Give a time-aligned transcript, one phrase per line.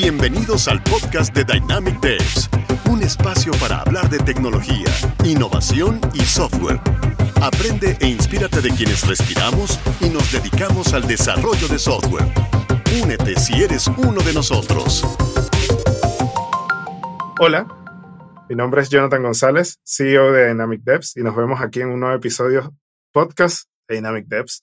[0.00, 2.48] Bienvenidos al podcast de Dynamic Devs,
[2.88, 4.86] un espacio para hablar de tecnología,
[5.24, 6.78] innovación y software.
[7.42, 12.26] Aprende e inspírate de quienes respiramos y nos dedicamos al desarrollo de software.
[13.02, 15.02] Únete si eres uno de nosotros.
[17.40, 17.66] Hola,
[18.48, 21.98] mi nombre es Jonathan González, CEO de Dynamic Devs, y nos vemos aquí en un
[21.98, 22.72] nuevo episodio
[23.12, 24.62] podcast de Dynamic Devs.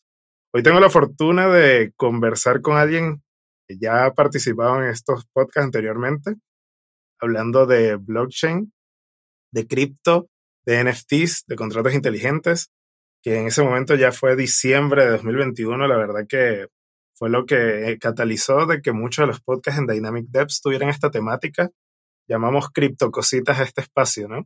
[0.53, 3.24] Hoy tengo la fortuna de conversar con alguien
[3.69, 6.35] ya ha participado en estos podcasts anteriormente,
[7.19, 8.71] hablando de blockchain,
[9.51, 10.29] de cripto,
[10.65, 12.69] de NFTs, de contratos inteligentes,
[13.23, 16.67] que en ese momento ya fue diciembre de 2021, la verdad que
[17.17, 21.09] fue lo que catalizó de que muchos de los podcasts en Dynamic Devs tuvieran esta
[21.09, 21.69] temática.
[22.27, 24.43] Llamamos criptocositas a este espacio, ¿no?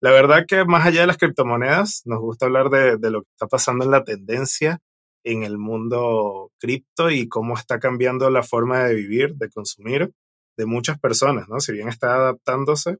[0.00, 3.46] La verdad que más allá de las criptomonedas, nos gusta hablar de lo que está
[3.46, 4.80] pasando en la tendencia
[5.24, 10.12] en el mundo cripto y cómo está cambiando la forma de vivir, de consumir
[10.56, 11.60] de muchas personas, ¿no?
[11.60, 12.96] Si bien está adaptándose.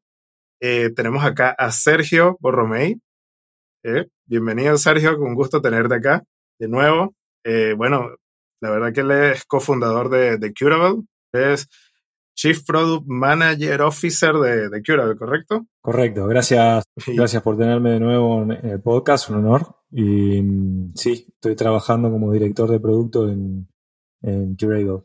[0.60, 3.00] Eh, tenemos acá a Sergio Borromei.
[3.84, 6.24] Eh, bienvenido, Sergio, con gusto tenerte acá
[6.58, 7.14] de nuevo.
[7.44, 8.10] Eh, bueno,
[8.60, 11.68] la verdad que él es cofundador de, de Curable, es
[12.36, 15.66] Chief Product Manager Officer de, de Curable, ¿correcto?
[15.80, 19.77] Correcto, gracias, gracias por tenerme de nuevo en el podcast, un honor.
[19.90, 23.68] Y mm, sí, estoy trabajando como director de producto en,
[24.22, 25.02] en Curable.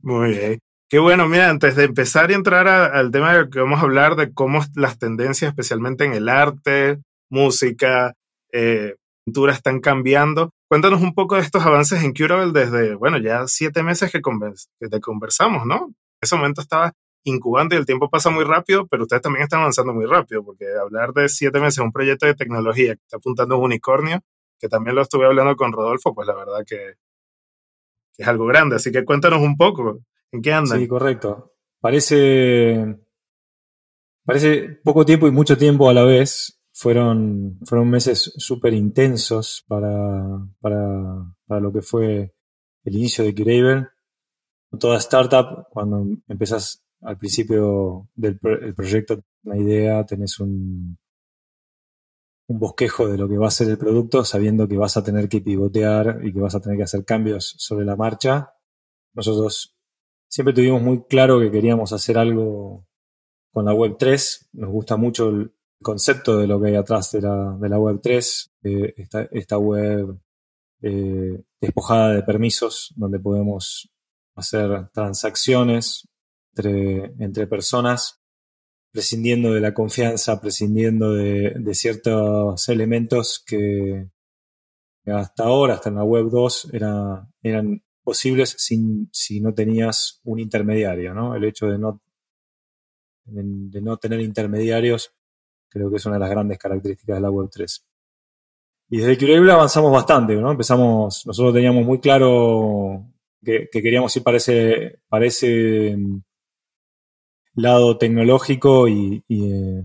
[0.00, 0.58] Muy bien.
[0.90, 4.14] Qué bueno, mira, antes de empezar y entrar al tema de que vamos a hablar
[4.14, 8.12] de cómo las tendencias, especialmente en el arte, música,
[8.52, 10.50] eh, pintura, están cambiando.
[10.68, 14.88] Cuéntanos un poco de estos avances en Curable desde, bueno, ya siete meses que, que
[14.88, 15.86] te conversamos, ¿no?
[15.86, 16.92] En ese momento estaba
[17.24, 20.66] incubando y el tiempo pasa muy rápido, pero ustedes también están avanzando muy rápido, porque
[20.80, 24.20] hablar de siete meses en un proyecto de tecnología que está apuntando a un unicornio,
[24.58, 26.94] que también lo estuve hablando con Rodolfo, pues la verdad que,
[28.16, 28.76] es algo grande.
[28.76, 30.00] Así que cuéntanos un poco,
[30.30, 30.78] ¿en qué andan?
[30.78, 31.52] Sí, correcto.
[31.80, 32.96] Parece,
[34.24, 36.58] parece poco tiempo y mucho tiempo a la vez.
[36.74, 42.32] Fueron, fueron meses súper intensos para, para, para lo que fue
[42.84, 43.88] el inicio de Curable.
[44.80, 50.98] Toda startup, cuando empiezas al principio del proyecto una idea, tenés un,
[52.48, 55.40] bosquejo de lo que va a ser el producto, sabiendo que vas a tener que
[55.40, 58.52] pivotear y que vas a tener que hacer cambios sobre la marcha.
[59.14, 59.74] Nosotros
[60.28, 62.86] siempre tuvimos muy claro que queríamos hacer algo
[63.52, 64.50] con la Web 3.
[64.52, 68.00] Nos gusta mucho el concepto de lo que hay atrás de la, de la Web
[68.02, 68.52] 3,
[68.96, 70.18] esta, esta, web
[70.82, 73.90] eh, despojada de permisos, donde podemos
[74.34, 76.06] hacer transacciones
[76.56, 78.20] entre, personas,
[78.90, 84.08] prescindiendo de la confianza, prescindiendo de, ciertos elementos que
[85.06, 90.38] hasta ahora, hasta en la web 2, era, eran posibles sin, si no tenías un
[90.38, 91.34] intermediario, ¿no?
[91.34, 92.00] El hecho de no,
[93.24, 95.14] de no tener intermediarios
[95.72, 97.86] creo que es una de las grandes características de la web 3.
[98.90, 100.50] Y desde Curable avanzamos bastante, ¿no?
[100.50, 103.06] Empezamos, nosotros teníamos muy claro
[103.42, 105.96] que, que queríamos ir para ese, para ese
[107.54, 109.84] lado tecnológico y, eh,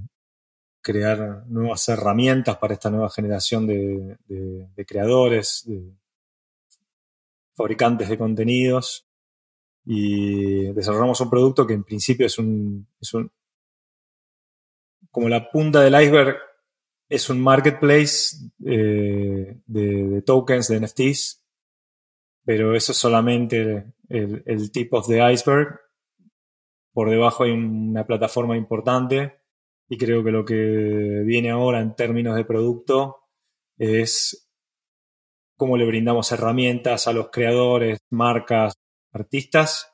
[0.82, 4.18] crear nuevas herramientas para esta nueva generación de,
[4.88, 5.92] creadores, de
[7.56, 9.06] fabricantes de contenidos.
[9.86, 12.88] Y desarrollamos un producto que en principio es un,
[15.12, 16.38] como la punta del iceberg
[17.10, 18.36] es un marketplace
[18.66, 21.44] eh, de, tokens, de NFTs,
[22.46, 25.87] pero eso es solamente el tip of the iceberg
[26.97, 29.40] por debajo hay una plataforma importante
[29.88, 30.56] y creo que lo que
[31.24, 33.18] viene ahora en términos de producto
[33.78, 34.50] es
[35.56, 38.74] cómo le brindamos herramientas a los creadores, marcas,
[39.13, 39.94] artistas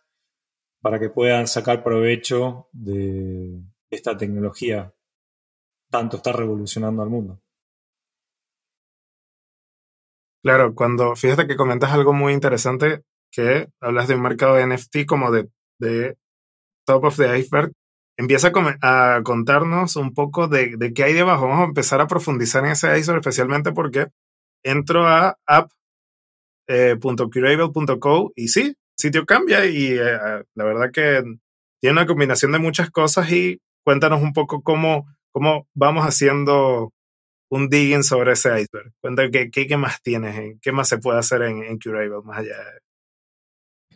[0.80, 3.60] para que puedan sacar provecho de
[3.90, 4.94] esta tecnología
[5.92, 7.42] tanto está revolucionando al mundo.
[10.42, 15.06] Claro, cuando fíjate que comentas algo muy interesante, que hablas de un mercado de NFT
[15.06, 15.50] como de,
[15.80, 16.18] de
[16.86, 17.72] top of the iceberg,
[18.18, 18.52] empieza
[18.82, 21.48] a, contarnos un poco de, qué hay debajo.
[21.48, 24.08] Vamos a empezar a profundizar en ese iceberg, especialmente porque
[24.64, 25.38] entro a
[26.68, 31.24] app.curable.co eh, y sí, el sitio cambia y eh, la verdad que
[31.82, 36.94] tiene una combinación de muchas cosas y cuéntanos un poco cómo, cómo vamos haciendo
[37.50, 38.94] un digging sobre ese iceberg.
[39.02, 42.58] Cuéntanos qué, qué, más tienes, qué más se puede hacer en, en Curable más allá
[42.58, 42.80] de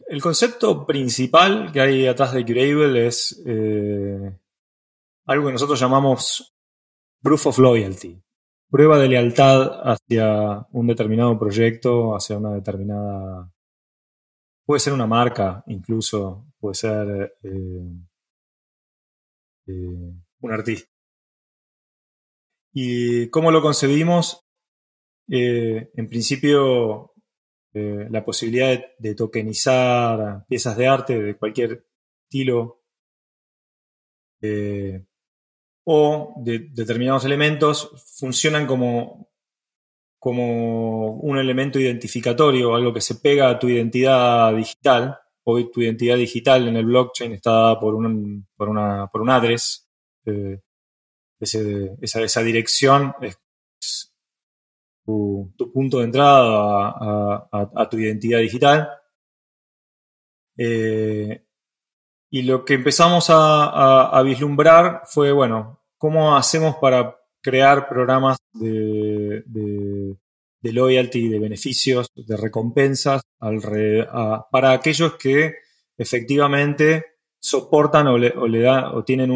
[0.08, 4.40] el concepto principal que hay atrás de Curable es eh,
[5.26, 6.56] algo que nosotros llamamos
[7.22, 8.22] proof of loyalty,
[8.70, 13.52] prueba de lealtad hacia un determinado proyecto, hacia una determinada
[14.66, 17.94] puede ser una marca, incluso puede ser eh,
[19.68, 20.90] eh, un artista.
[22.74, 24.44] ¿Y cómo lo concebimos?
[25.30, 27.12] en principio,
[28.10, 31.86] la posibilidad de, tokenizar piezas de arte de cualquier
[32.24, 32.84] estilo
[35.90, 39.30] o de determinados elementos funcionan como,
[40.20, 45.18] como un elemento identificatorio, algo que se pega a tu identidad digital.
[45.46, 49.30] Hoy tu identidad digital en el blockchain está dada por un, por una, por un
[49.30, 49.88] address.
[50.26, 50.60] Eh,
[51.40, 53.40] esa, esa, dirección es,
[55.08, 58.90] tu, punto de entrada a, tu identidad digital.
[60.58, 61.46] Eh,
[62.30, 69.44] y lo que empezamos a, vislumbrar fue, bueno, ¿cómo hacemos para crear programas de,
[70.62, 75.56] loyalty, de beneficios, de recompensas para aquellos que
[75.98, 77.06] efectivamente
[77.40, 79.32] soportan o le, o o tienen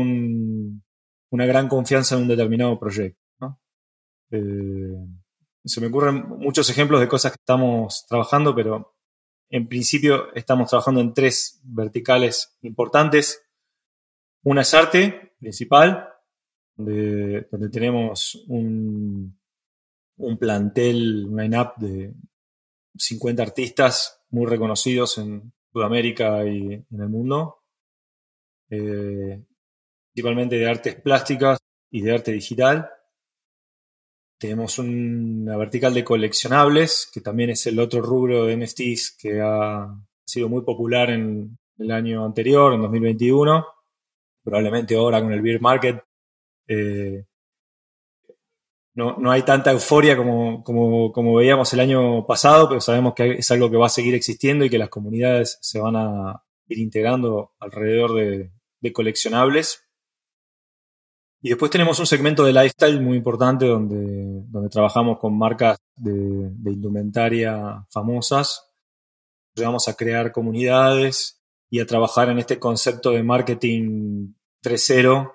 [1.30, 3.18] una gran confianza en un determinado proyecto?
[4.32, 5.21] Eh,
[5.64, 8.96] se me ocurren muchos ejemplos de cosas que estamos trabajando, pero
[9.50, 13.44] en principio estamos trabajando en tres verticales importantes.
[14.44, 16.10] Una es arte principal,
[16.76, 19.38] donde, tenemos un,
[20.40, 22.14] plantel, un line-up de
[22.96, 27.64] 50 artistas muy reconocidos en Sudamérica y en el mundo,
[28.70, 29.44] eh,
[30.14, 31.60] principalmente de artes plásticas
[31.92, 32.90] y de arte digital.
[34.42, 39.88] Tenemos una vertical de coleccionables, que también es el otro rubro de NFTs que ha
[40.26, 43.64] sido muy popular en el año anterior, en 2021.
[44.44, 46.04] Probablemente ahora con el beer market
[46.68, 47.24] eh,
[48.96, 53.70] no, hay tanta euforia como, como, veíamos el año pasado, pero sabemos que es algo
[53.70, 58.16] que va a seguir existiendo y que las comunidades se van a ir integrando alrededor
[58.16, 59.86] de coleccionables.
[61.44, 66.72] Y después tenemos un segmento de lifestyle muy importante donde, donde trabajamos con marcas de,
[66.72, 68.72] indumentaria famosas.
[69.56, 71.42] Vamos a crear comunidades
[71.72, 74.34] y a trabajar en este concepto de marketing
[74.64, 75.34] 3.0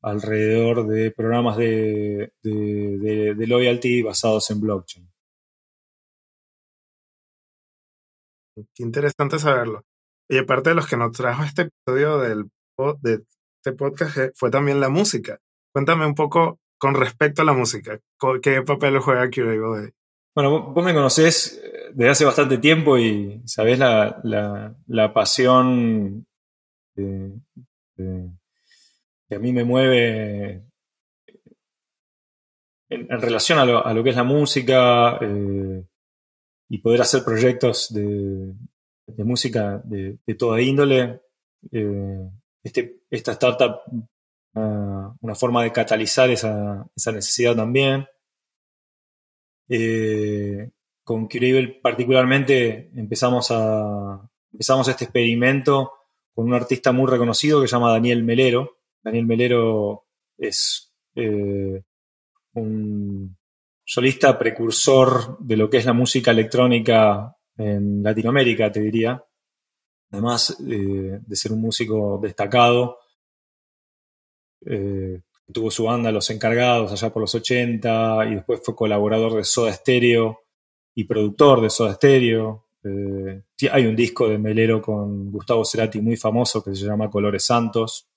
[0.00, 5.10] alrededor de programas de, de, loyalty basados en blockchain.
[8.54, 9.84] Qué interesante saberlo.
[10.28, 12.44] Y aparte de los que nos trajo este episodio del,
[13.00, 13.24] de
[13.56, 15.40] este podcast eh, fue también la música.
[15.72, 18.00] Cuéntame un poco con respecto a la música.
[18.42, 19.92] ¿Qué papel juega Curable
[20.34, 24.20] Bueno, vos me conocés eh, desde hace bastante tiempo y sabés la,
[24.86, 26.26] la, pasión
[26.94, 27.32] que
[29.34, 30.64] a mí me mueve
[32.88, 35.84] en, relación a lo, que es la música eh,
[36.70, 38.54] y poder hacer proyectos de,
[39.18, 41.20] música de, toda índole.
[41.72, 42.30] Eh,
[42.62, 43.80] este, esta startup
[45.20, 48.06] una, forma de catalizar esa, necesidad también.
[49.68, 50.70] Eh,
[51.02, 53.52] con Curable particularmente empezamos,
[54.52, 55.92] empezamos este experimento
[56.34, 58.78] con un artista muy reconocido que se llama Daniel Melero.
[59.02, 60.06] Daniel Melero
[60.36, 61.82] es eh,
[62.52, 63.36] un
[63.84, 69.24] solista precursor de lo que es la música electrónica en Latinoamérica, te diría.
[70.10, 72.98] Además eh, de ser un músico destacado,
[74.66, 75.20] eh,
[75.52, 79.72] tuvo su banda Los Encargados allá por los 80 y después fue colaborador de Soda
[79.72, 80.40] Stereo
[80.94, 82.66] y productor de Soda Stereo.
[82.84, 87.44] Eh, hay un disco de Melero con Gustavo Cerati muy famoso que se llama Colores
[87.44, 88.08] Santos.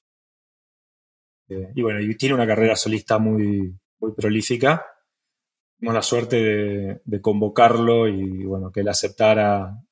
[1.50, 4.86] Eh, y bueno, y tiene una carrera solista muy, muy prolífica.
[5.78, 9.84] Tuvimos la suerte de, convocarlo y bueno, que él aceptara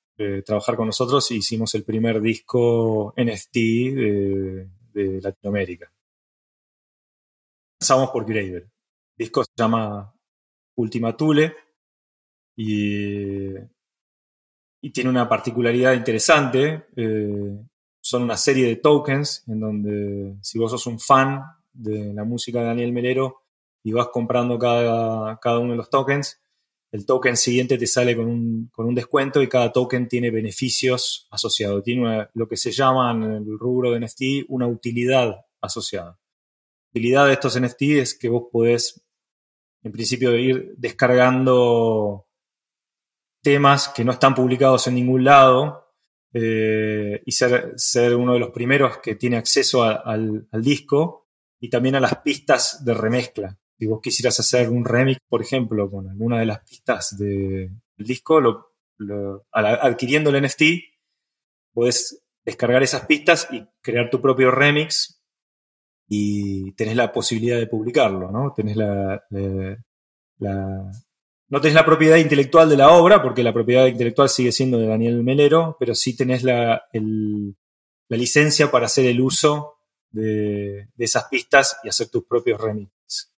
[0.45, 3.55] trabajar con nosotros y hicimos el primer disco NFT
[4.93, 5.89] de Latinoamérica.
[7.79, 8.63] Pasamos por Graver.
[8.63, 8.69] El
[9.17, 10.13] disco se llama
[10.75, 11.55] Ultima Thule
[12.57, 13.53] y,
[14.91, 16.88] tiene una particularidad interesante.
[16.98, 17.57] Eh,
[18.01, 22.59] son una serie de tokens en donde si vos sos un fan de la música
[22.59, 23.43] de Daniel Melero
[23.81, 26.41] y vas comprando cada, cada uno de los tokens,
[26.91, 31.27] el token siguiente te sale con un, con un, descuento y cada token tiene beneficios
[31.31, 31.81] asociados.
[31.83, 36.19] Tiene lo que se llama en el rubro de NFT una utilidad asociada
[36.91, 39.03] utilidad de estos NFT es que vos podés,
[39.84, 42.27] en principio, ir descargando
[43.41, 45.93] temas que no están publicados en ningún lado
[46.34, 51.27] eh, y ser, uno de los primeros que tiene acceso al, disco
[51.60, 53.58] y también a las pistas de remezcla.
[53.77, 58.41] Si vos quisieras hacer un remix, por ejemplo, con alguna de las pistas del disco,
[58.41, 60.63] lo, adquiriendo el NFT,
[61.74, 65.18] puedes descargar esas pistas y crear tu propio remix
[66.09, 68.51] y tenés la posibilidad de publicarlo, ¿no?
[68.55, 69.23] Tenés la,
[70.39, 74.87] no tenés la propiedad intelectual de la obra, porque la propiedad intelectual sigue siendo de
[74.87, 79.77] Daniel Melero, pero sí tenés la, la licencia para hacer el uso
[80.09, 83.31] de, esas pistas y hacer tus propios remixes.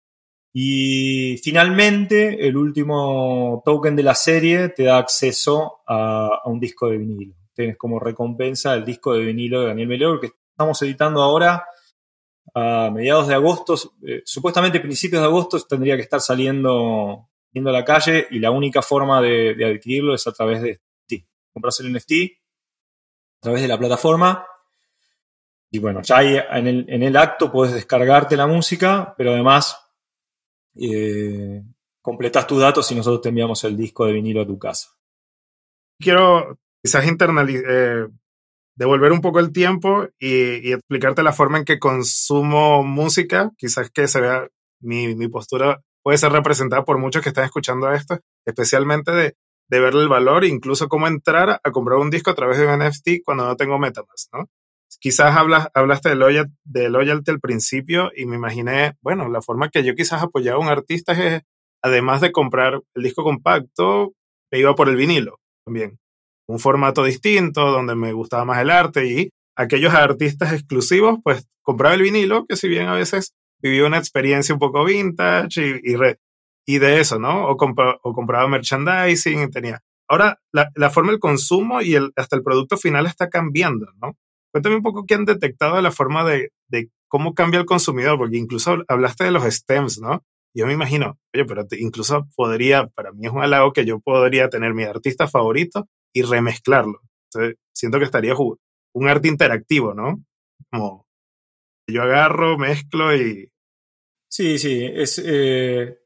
[0.52, 6.98] Y finalmente, el último token de la serie te da acceso a, un disco de
[6.98, 7.34] vinilo.
[7.52, 11.64] Tienes como recompensa el disco de vinilo de Daniel Melero, que estamos editando ahora
[12.54, 13.74] a mediados de agosto.
[14.06, 18.50] Eh, supuestamente principios de agosto tendría que estar saliendo yendo a la calle y la
[18.50, 21.26] única forma de, adquirirlo es a través de NFT.
[21.52, 22.12] Compras el NFT
[23.38, 24.46] a través de la plataforma
[25.70, 29.80] y bueno, ya en el, en el acto puedes descargarte la música, pero además
[30.74, 31.62] eh,
[32.02, 34.88] completas tus datos y nosotros te enviamos el disco de vinilo a tu casa.
[35.98, 38.08] Quiero quizás eh,
[38.76, 44.08] devolver un poco el tiempo y, explicarte la forma en que consumo música, quizás que
[44.08, 44.48] se vea
[44.80, 49.36] mi, postura puede ser representada por muchos que están escuchando esto, especialmente de,
[49.68, 52.78] de verle el valor, incluso cómo entrar a comprar un disco a través de un
[52.78, 54.46] NFT cuando no tengo Metamask, ¿no?
[54.98, 59.70] quizás hablas, hablaste de loyalty, de loyalty al principio y me imaginé, bueno, la forma
[59.70, 61.42] que yo quizás apoyaba a un artista es,
[61.82, 64.12] además de comprar el disco compacto,
[64.50, 65.98] me iba por el vinilo también.
[66.50, 71.94] Un formato distinto, donde me gustaba más el arte y aquellos artistas exclusivos, pues compraba
[71.94, 75.94] el vinilo, que si bien a veces vivía una experiencia un poco vintage y,
[76.66, 77.46] y, de eso, ¿no?
[77.46, 79.80] O, o compraba merchandising y tenía...
[80.08, 84.16] Ahora, la, forma del consumo y hasta el producto final está cambiando, ¿no?
[84.52, 86.50] Cuéntame un poco qué han detectado la forma de,
[87.06, 90.24] cómo cambia el consumidor, porque incluso hablaste de los stems, ¿no?
[90.52, 94.48] Yo me imagino, oye, pero incluso podría, para mí es un halago que yo podría
[94.48, 97.00] tener mi artista favorito y remezclarlo.
[97.72, 98.34] siento que estaría
[98.92, 100.24] un arte interactivo, ¿no?
[100.70, 101.06] Como
[101.86, 103.50] yo agarro, mezclo y...
[104.28, 105.20] Sí, sí, es...
[105.24, 105.98] Eh,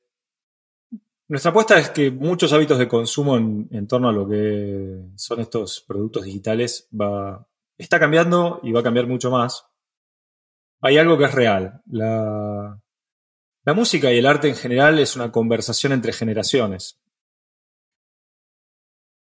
[1.29, 5.41] nuestra apuesta es que muchos hábitos de consumo en, en torno a lo que son
[5.41, 9.67] estos productos digitales va, está cambiando y va a cambiar mucho más.
[10.81, 11.83] Hay algo que es real.
[11.87, 12.79] La,
[13.75, 17.01] música y el arte en general es una conversación entre generaciones.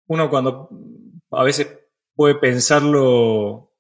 [0.08, 0.70] Uno cuando
[1.32, 1.80] a veces
[2.16, 3.72] puede pensarlo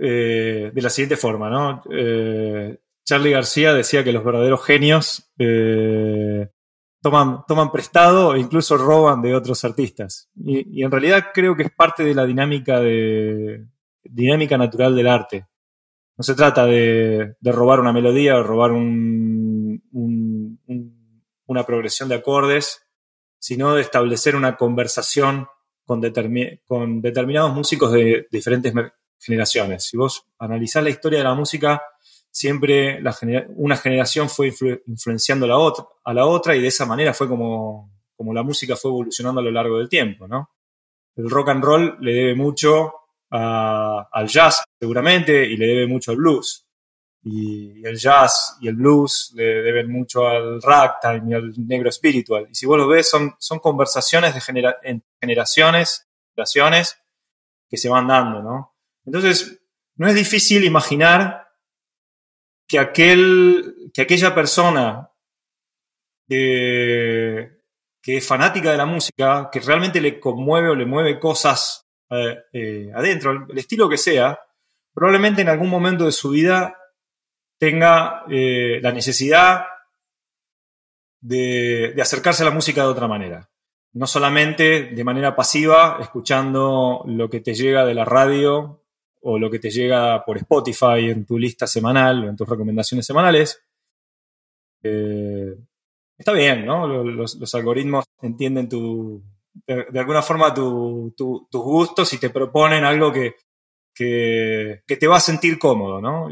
[0.00, 1.82] eh, de la siguiente forma, ¿no?
[1.90, 6.48] Eh, Charlie García decía que los verdaderos genios eh,
[7.02, 10.30] toman, prestado e incluso roban de otros artistas.
[10.34, 13.66] Y, en realidad creo que es parte de la dinámica, de,
[14.02, 15.46] dinámica natural del arte.
[16.16, 19.82] No se trata de, robar una melodía o robar un,
[21.46, 22.86] una progresión de acordes,
[23.44, 25.46] sino de establecer una conversación
[25.84, 28.72] con, determinados músicos de diferentes
[29.18, 29.84] generaciones.
[29.84, 31.82] Si vos analizás la historia de la música,
[32.30, 33.02] siempre
[33.56, 34.50] una generación fue
[34.86, 38.42] influenciando a la, otra, a la otra y de esa manera fue como, como la
[38.42, 40.48] música fue evolucionando a lo largo del tiempo, ¿no?
[41.14, 42.94] El rock and roll le debe mucho
[43.28, 46.63] al jazz, seguramente, y le debe mucho al blues.
[47.24, 52.46] Y, el jazz y el blues le deben mucho al ragtime y al negro espiritual.
[52.50, 56.98] Y si vos lo ves, son, son conversaciones de generaciones, generaciones
[57.68, 58.74] que se van dando, ¿no?
[59.06, 59.60] Entonces,
[59.96, 61.48] no es difícil imaginar
[62.66, 65.10] que, aquel, que aquella persona
[66.28, 67.60] que,
[68.06, 72.90] es fanática de la música, que realmente le conmueve o le mueve cosas eh, eh,
[72.94, 74.38] adentro, el estilo que sea,
[74.92, 76.76] probablemente en algún momento de su vida
[77.58, 79.64] tenga eh, la necesidad
[81.20, 83.48] de, acercarse a la música de otra manera.
[83.92, 88.82] No solamente de manera pasiva, escuchando lo que te llega de la radio
[89.22, 93.06] o lo que te llega por Spotify en tu lista semanal o en tus recomendaciones
[93.06, 93.62] semanales.
[94.82, 95.54] Eh,
[96.18, 96.86] está bien, ¿no?
[96.86, 99.22] Los, algoritmos entienden tu,
[99.66, 101.14] de, alguna forma tus
[101.52, 103.36] gustos y te proponen algo que,
[103.94, 106.28] que, te va a sentir cómodo, ¿no?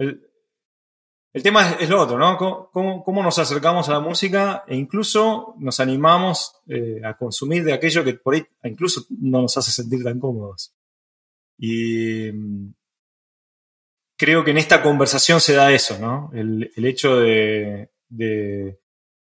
[0.00, 2.36] El, tema es, lo otro, ¿no?
[2.72, 8.02] ¿Cómo, nos acercamos a la música e incluso nos animamos eh, a consumir de aquello
[8.02, 10.74] que por ahí incluso no nos hace sentir tan cómodos?
[11.58, 12.72] Y mm,
[14.16, 16.30] creo que en esta conversación se da eso, ¿no?
[16.32, 17.90] El, hecho de,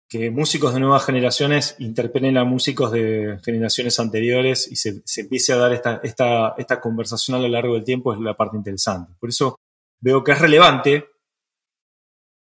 [0.08, 5.56] que músicos de nuevas generaciones interpelen a músicos de generaciones anteriores y se, empiece a
[5.56, 9.12] dar esta, esta, conversación a lo largo del tiempo es la parte interesante.
[9.18, 9.58] Por eso
[10.00, 11.08] veo que es relevante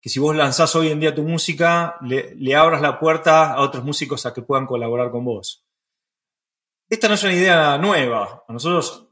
[0.04, 3.62] que si vos lanzás hoy en día tu música, le, le abras la puerta a
[3.62, 5.66] otros músicos a que puedan colaborar con vos.
[6.90, 8.44] esta no es una idea nueva.
[8.46, 9.08] A nosotros,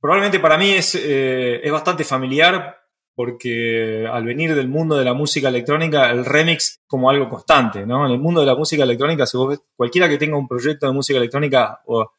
[0.00, 2.80] probablemente para mí es, eh, es bastante familiar
[3.14, 8.04] porque al venir del mundo de la música electrónica, el remix como algo constante, ¿no?
[8.04, 10.92] En el mundo de la música electrónica, si vos cualquiera que tenga un proyecto de
[10.92, 12.10] música electrónica o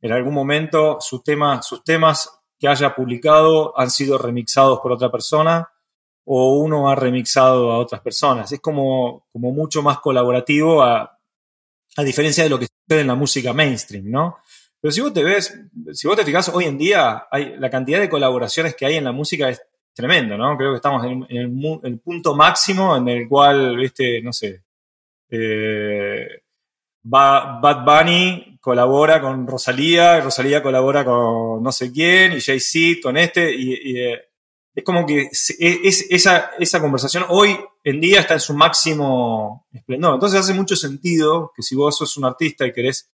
[0.00, 5.10] en algún momento sus temas, sus temas que haya publicado han sido remixados por otra
[5.10, 5.68] persona
[6.24, 8.50] o uno ha remixado a otras personas.
[8.50, 11.18] Es como, como mucho más colaborativo a,
[11.96, 14.38] a diferencia de lo que sucede en la música mainstream, ¿no?
[14.80, 15.58] Pero si vos te ves,
[15.92, 19.04] si vos te fijas, hoy en día hay, la cantidad de colaboraciones que hay en
[19.04, 19.62] la música es
[19.94, 20.56] tremendo, ¿no?
[20.56, 24.62] Creo que estamos en, el, punto máximo en el cual, viste, no sé,
[25.30, 26.42] eh,
[27.08, 33.54] Bad Bunny colabora con Rosalía, Rosalía colabora con no sé quién, y Jay-Z con este,
[33.54, 34.20] y, eh,
[34.74, 40.14] es como que es, esa, esa conversación hoy en día está en su máximo esplendor.
[40.14, 43.10] Entonces hace mucho sentido que si vos sos un artista y querés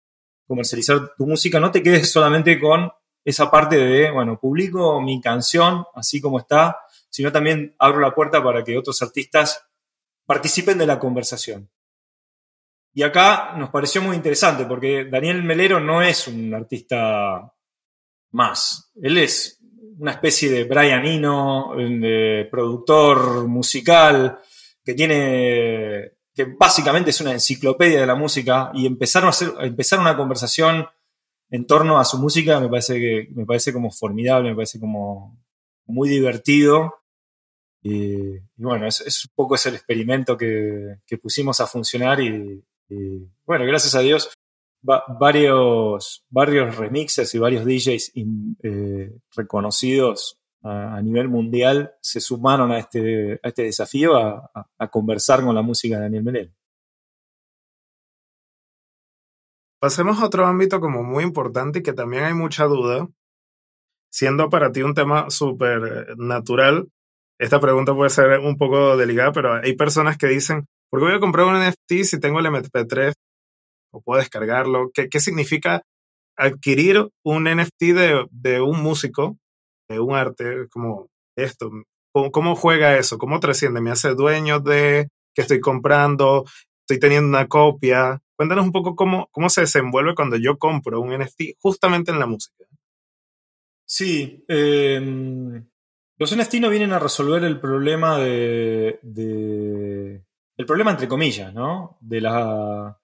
[0.48, 2.90] comercializar tu música, no te quedes solamente con
[3.26, 6.78] esa parte de, bueno, publico mi canción así como está,
[7.10, 9.68] sino también abro la puerta para que otros artistas
[10.26, 11.70] participen de la conversación.
[12.94, 17.54] Y acá nos pareció muy interesante porque Daniel Melero no es un artista
[18.32, 18.92] más.
[19.02, 19.60] Él es
[19.98, 24.40] una especie de Brian Eno, de productor musical,
[24.84, 30.00] que tiene, que básicamente es una enciclopedia de la música, y empezaron a, hacer, empezar
[30.00, 30.88] una conversación
[31.52, 35.38] en torno a su música me parece que me parece como formidable, me parece como
[35.86, 36.96] muy divertido.
[37.84, 42.64] Y, bueno, es, es, un poco ese el experimento que, que pusimos a funcionar y,
[43.46, 44.34] bueno, gracias a Dios,
[44.82, 48.12] varios, varios remixes y varios DJs
[48.64, 55.56] eh, reconocidos a, nivel mundial se sumaron a este, a este desafío a, conversar con
[55.56, 56.52] la música de Daniel Melero.
[59.80, 63.08] Pasemos a otro ámbito como muy importante y que también hay mucha duda.
[64.12, 66.90] Siendo para ti un tema súper natural,
[67.40, 71.16] esta pregunta puede ser un poco delicada, pero hay personas que dicen, ¿por qué voy
[71.16, 73.14] a comprar un NFT si tengo el MP3
[73.94, 74.92] o puedo descargarlo?
[74.94, 75.82] ¿Qué, qué significa
[76.38, 79.38] adquirir un NFT de, de, un músico,
[79.90, 81.72] de un arte como esto?
[82.14, 83.18] ¿Cómo, ¿Cómo, juega eso?
[83.18, 83.82] ¿Cómo trasciende?
[83.82, 86.46] ¿Me hace dueño de que estoy comprando?
[86.82, 88.22] ¿Estoy teniendo una copia?
[88.36, 92.26] Cuéntanos un poco cómo, cómo se desenvuelve cuando yo compro un NFT justamente en la
[92.26, 92.66] música.
[93.86, 95.00] Sí, eh,
[96.18, 99.00] los NFT no vienen a resolver el problema de,
[100.62, 101.98] el problema entre comillas, ¿no?
[102.00, 102.98] De la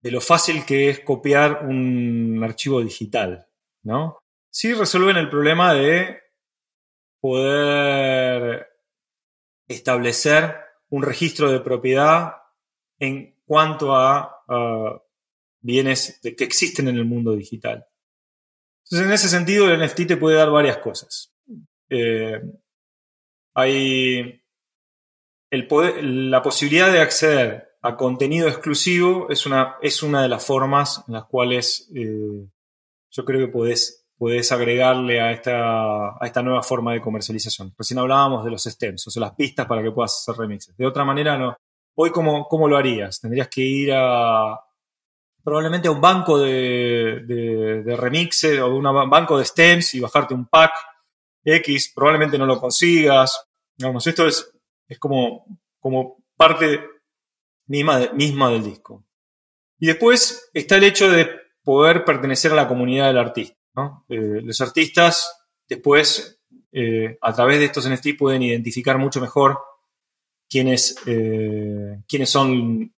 [0.00, 3.48] de lo fácil que es copiar un archivo digital,
[3.82, 4.18] ¿no?
[4.50, 6.20] Sí resuelven el problema de
[7.20, 8.68] poder
[9.68, 10.56] establecer
[10.88, 12.34] un registro de propiedad
[12.98, 14.28] en cuanto a,
[15.64, 17.86] bienes que existen en el mundo digital.
[18.84, 21.32] Entonces, en ese sentido, el NFT te puede dar varias cosas.
[21.88, 22.40] Eh,
[23.54, 24.41] hay
[25.52, 31.14] la posibilidad de acceder a contenido exclusivo es una, es una de las formas en
[31.14, 32.46] las cuales eh,
[33.10, 33.98] yo creo que podés,
[34.52, 37.74] agregarle a esta, a esta nueva forma de comercialización.
[37.76, 40.76] Recién hablábamos de los stems, o sea, las pistas para que puedas hacer remixes.
[40.76, 41.56] De otra manera, no.
[41.96, 43.20] Hoy, ¿cómo, cómo lo harías?
[43.20, 44.58] Tendrías que ir a
[45.42, 50.34] probablemente a un banco de, de, de remixes o un banco de stems y bajarte
[50.34, 50.72] un pack
[51.44, 53.44] X, probablemente no lo consigas.
[53.76, 54.52] Digamos, esto es,
[54.92, 55.46] es como,
[55.80, 56.80] como parte
[57.66, 59.04] misma, misma del disco.
[59.78, 61.28] Y después está el hecho de
[61.64, 63.56] poder pertenecer a la comunidad del artista.
[64.08, 66.40] Eh, los artistas después,
[66.72, 69.58] eh, a través de estos NFT, pueden identificar mucho mejor
[70.48, 72.92] quiénes, eh, quiénes son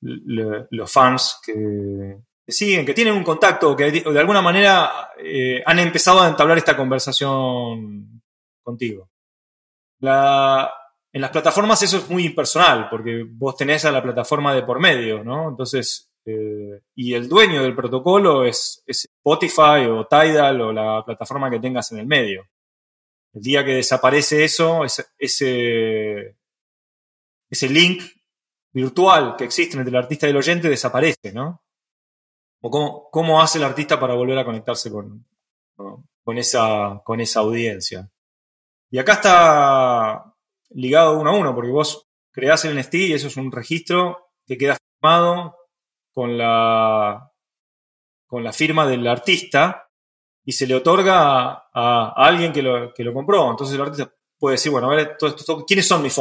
[0.00, 6.22] los fans que, siguen, que tienen un contacto, que de alguna manera eh, han empezado
[6.22, 8.22] a entablar esta conversación
[8.62, 9.10] contigo.
[10.00, 14.80] En las plataformas eso es muy impersonal, porque vos tenés a la plataforma de por
[14.80, 15.48] medio, ¿no?
[15.48, 21.60] Entonces, eh, y el dueño del protocolo es, Spotify o Tidal o la plataforma que
[21.60, 22.48] tengas en el medio.
[23.32, 25.06] El día que desaparece eso, ese,
[27.50, 28.02] ese link
[28.72, 31.62] virtual que existe entre el artista y el oyente desaparece, ¿no?
[32.60, 38.10] o cómo, hace el artista para volver a conectarse con esa audiencia.
[38.90, 40.34] Y acá está
[40.70, 44.58] ligado uno a uno, porque vos creás el NFT y eso es un registro que
[44.58, 45.56] queda firmado
[46.12, 47.32] con la,
[48.26, 49.88] con la firma del artista
[50.44, 53.50] y se le otorga a, alguien que lo, que lo, compró.
[53.50, 55.16] Entonces el artista puede decir, bueno, a ver,
[55.66, 56.18] ¿quiénes son mis?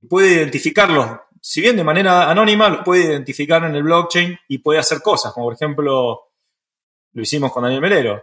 [0.00, 1.06] Y puede identificarlos
[1.44, 5.32] si bien de manera anónima, los puede identificar en el blockchain y puede hacer cosas,
[5.32, 6.30] como por ejemplo
[7.14, 8.22] lo hicimos con Daniel Melero.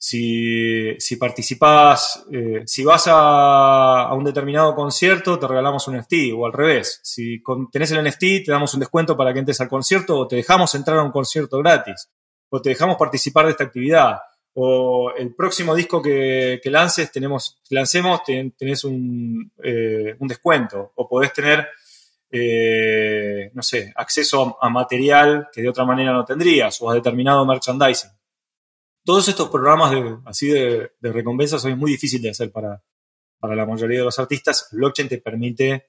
[0.00, 6.46] Si, si participás, eh, si vas a, un determinado concierto, te regalamos un NFT, o
[6.46, 7.00] al revés.
[7.02, 10.36] Si tenés el NFT, te damos un descuento para que entres al concierto, o te
[10.36, 12.10] dejamos entrar a un concierto gratis,
[12.48, 14.18] o te dejamos participar de esta actividad.
[14.54, 21.32] O el próximo disco que, lances, tenemos, lancemos, tenés un, eh, un descuento, o podés
[21.32, 21.66] tener
[22.30, 27.44] eh, no sé, acceso a, material que de otra manera no tendrías o a determinado
[27.46, 28.10] merchandising.
[29.08, 32.84] Todos estos programas de, así de, recompensas son muy difíciles de hacer para,
[33.38, 34.68] para la mayoría de los artistas.
[34.70, 35.88] Blockchain te permite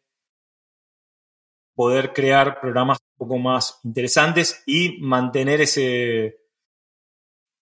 [1.75, 6.38] poder crear programas un poco más interesantes y mantener ese,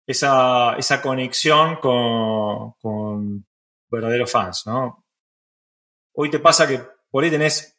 [0.07, 3.46] esa, esa conexión con, con
[3.90, 5.04] verdaderos fans, ¿no?
[6.14, 6.80] Hoy te pasa que
[7.11, 7.78] por ahí tenés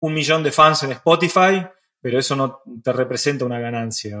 [0.00, 1.64] un millón de fans en Spotify,
[2.00, 4.18] pero eso no te representa una ganancia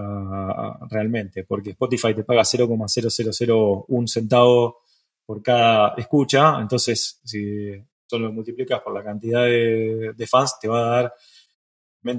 [0.88, 4.82] realmente, porque Spotify te paga 0,0001 centavo
[5.24, 7.72] por cada escucha, entonces si
[8.06, 11.14] solo lo multiplicas por la cantidad de, fans, te va a dar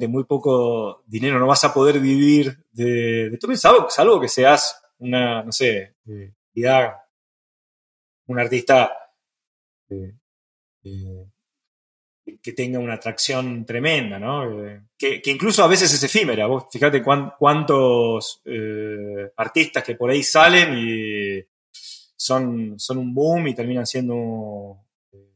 [0.07, 4.81] muy poco dinero, no vas a poder vivir de, de todo, salvo, salvo que seas
[4.99, 5.95] una, no sé,
[8.27, 8.91] un artista
[9.89, 10.13] eh,
[10.83, 11.27] eh,
[12.41, 14.65] que tenga una atracción tremenda, ¿no?
[14.65, 16.47] Eh, que, incluso a veces es efímera.
[16.47, 21.43] Vos fíjate cuántos eh, artistas que por ahí salen y
[22.15, 24.77] son, son un boom y terminan siendo
[25.11, 25.31] eh,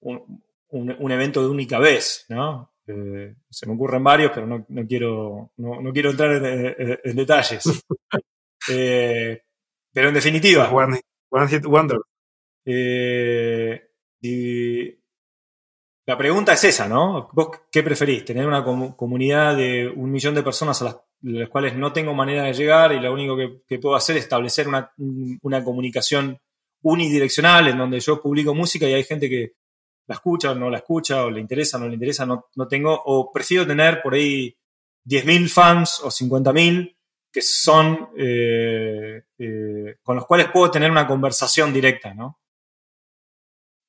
[0.00, 2.72] un, evento de única vez, ¿no?
[3.50, 7.64] se me ocurren varios, pero no, quiero, no, quiero entrar en, detalles.
[8.66, 10.70] pero en definitiva.
[10.70, 10.98] One,
[11.50, 11.98] hit wonder.
[14.20, 14.98] Y
[16.08, 17.28] la pregunta es esa, ¿no?
[17.34, 18.24] ¿Vos qué preferís?
[18.24, 22.54] ¿Tener una comunidad de un millón de personas a las, cuales no tengo manera de
[22.54, 26.40] llegar y lo único que, puedo hacer es establecer una, comunicación
[26.80, 29.52] unidireccional en donde yo publico música y hay gente que
[30.06, 32.98] la escucha o no la escucha o le interesa o no le interesa, no, tengo,
[33.04, 34.56] o prefiero tener por ahí
[35.04, 36.96] 10.000 fans o 50.000
[37.30, 42.38] que son eh, eh, con los cuales puedo tener una conversación directa, ¿no?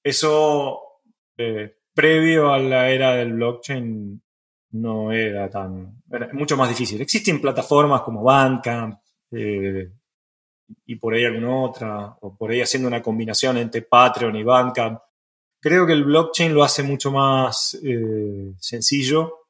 [0.03, 1.01] Eso,
[1.37, 4.21] eh, previo a la era del blockchain,
[4.71, 6.01] no era tan.
[6.09, 7.01] Era mucho más difícil.
[7.01, 8.99] Existen plataformas como Bandcamp
[9.31, 9.91] eh,
[10.85, 14.99] y por ahí alguna otra, o por ahí haciendo una combinación entre Patreon y Bandcamp.
[15.61, 19.47] Creo que el blockchain lo hace mucho más eh, sencillo.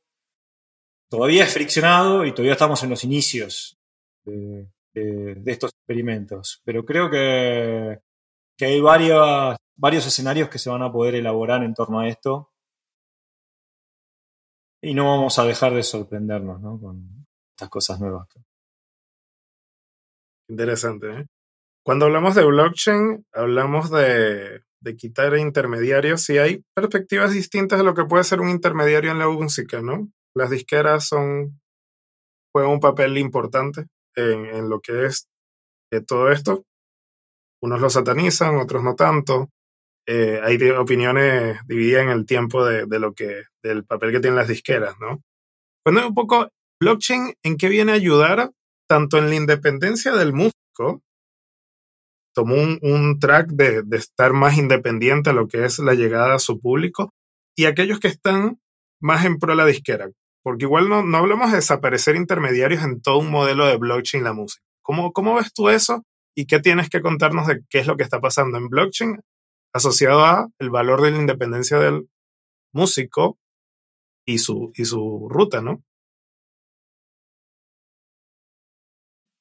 [1.08, 3.78] Todavía es friccionado y todavía estamos en los inicios
[4.26, 8.00] de estos experimentos, pero creo que,
[8.60, 12.52] que hay varias varios escenarios que se van a poder elaborar en torno a esto.
[14.82, 16.80] Y no vamos a dejar de sorprendernos ¿no?
[16.80, 18.28] con estas cosas nuevas.
[20.50, 21.22] Interesante.
[21.22, 21.26] ¿eh?
[21.86, 27.94] Cuando hablamos de blockchain, hablamos de, de quitar intermediarios y hay perspectivas distintas de lo
[27.94, 30.10] que puede ser un intermediario en la música, ¿no?
[30.36, 31.62] Las disqueras son,
[32.54, 35.28] juegan un papel importante en, en lo que es
[35.92, 36.66] de todo esto.
[37.62, 39.50] Unos lo satanizan, otros no tanto.
[40.08, 44.48] Eh, hay opiniones divididas en el tiempo de, lo que, del papel que tienen las
[44.48, 45.22] disqueras, ¿no?
[45.84, 46.50] Cuéntame un poco,
[46.82, 48.50] blockchain, ¿en qué viene a ayudar
[48.88, 51.04] tanto en la independencia del músico?
[52.34, 56.60] Tomó un, track de, estar más independiente a lo que es la llegada a su
[56.60, 57.12] público
[57.56, 58.60] y aquellos que están
[59.00, 60.10] más en pro de la disquera.
[60.42, 64.34] Porque igual no, no hablamos de desaparecer intermediarios en todo un modelo de blockchain la
[64.34, 64.64] música.
[64.82, 66.04] ¿Cómo, ¿Cómo ves tú eso?
[66.40, 69.20] ¿Y qué tienes que contarnos de qué es lo que está pasando en blockchain
[69.74, 72.10] asociado a el valor de la independencia del
[72.72, 73.38] músico
[74.26, 75.84] y su, y su ruta, ¿no?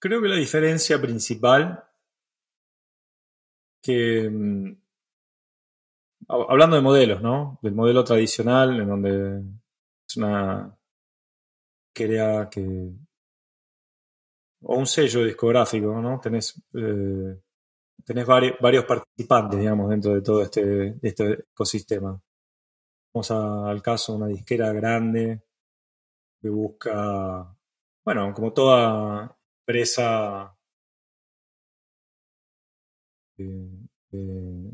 [0.01, 1.85] Creo que la diferencia principal
[3.81, 4.77] que mm,
[6.29, 7.61] hablando de modelos, ¿no?
[7.63, 9.45] Del modelo tradicional en donde
[10.09, 10.77] es una
[11.95, 12.91] crea que
[14.63, 16.21] o un sello discográfico, ¿no?
[16.21, 17.37] Tenés eh,
[18.09, 22.19] tenés varios, participantes, digamos, dentro de todo este, este ecosistema.
[23.13, 25.43] Vamos al caso de una disquera grande
[26.41, 27.55] que busca,
[28.05, 30.57] bueno, como toda empresa
[33.37, 33.69] eh,
[34.13, 34.73] eh,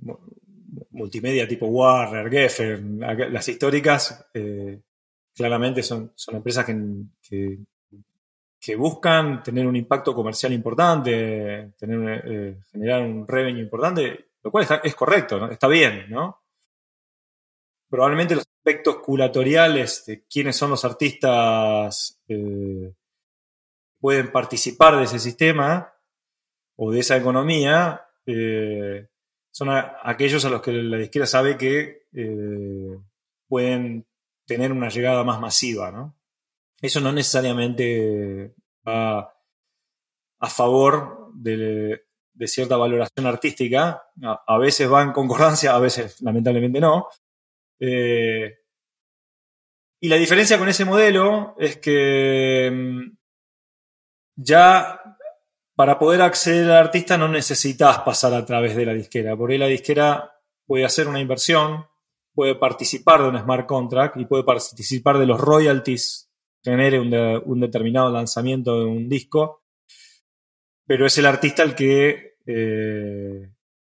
[0.90, 4.80] multimedia tipo Warner, Geffen, las históricas, eh,
[5.34, 6.76] claramente son, son empresas que,
[7.20, 7.58] que
[8.76, 15.50] buscan tener un impacto comercial importante, eh, generar un revenue importante, lo cual es correcto,
[15.50, 16.44] está bien, ¿no?
[17.94, 22.92] probablemente los aspectos curatoriales de quiénes son los artistas eh,
[24.00, 25.94] pueden participar de ese sistema
[26.74, 29.06] o de esa economía, eh,
[29.52, 32.98] son aquellos a los que la izquierda sabe que eh,
[33.46, 34.04] pueden
[34.44, 35.92] tener una llegada más masiva.
[35.92, 36.16] ¿no?
[36.80, 38.54] Eso no necesariamente
[38.86, 39.34] va
[40.38, 42.02] a favor de,
[42.46, 44.02] cierta valoración artística.
[44.22, 47.08] A, veces va en concordancia, a veces lamentablemente no.
[47.80, 48.58] Eh,
[50.00, 53.16] y la diferencia con ese modelo es que mm,
[54.36, 55.00] ya
[55.74, 59.36] para poder acceder al artista no necesitas pasar a través de la disquera.
[59.36, 60.32] Por ahí la disquera
[60.66, 61.86] puede hacer una inversión,
[62.32, 66.23] puede participar de un smart contract y puede participar de los royalties
[66.64, 69.62] genere un, determinado lanzamiento de un disco,
[70.86, 73.50] pero es el artista el que eh,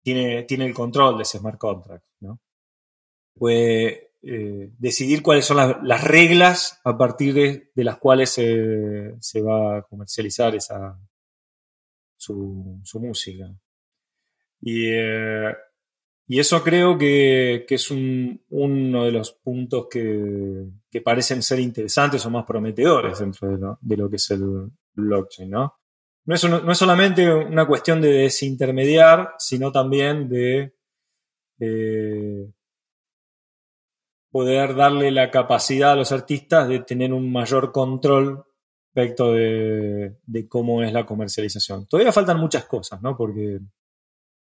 [0.04, 2.06] tiene, tiene, el control de ese smart contract.
[2.20, 2.40] ¿no?
[3.34, 9.82] Puede eh, decidir cuáles son las, reglas a partir de, las cuales se va a
[9.84, 10.98] comercializar esa,
[12.18, 13.54] su, música.
[14.66, 15.54] Eh,
[16.28, 20.66] y, eso creo que, es uno de los puntos que,
[21.04, 25.76] parecen ser interesantes o más prometedores dentro de lo, que es el blockchain, ¿no?
[26.26, 30.74] No es, no es, solamente una cuestión de desintermediar, sino también de
[34.32, 38.46] poder darle la capacidad a los artistas de tener un mayor control
[38.94, 40.16] respecto de,
[40.50, 41.88] cómo es la comercialización.
[41.88, 43.16] Todavía faltan muchas cosas, ¿no?
[43.16, 43.60] Porque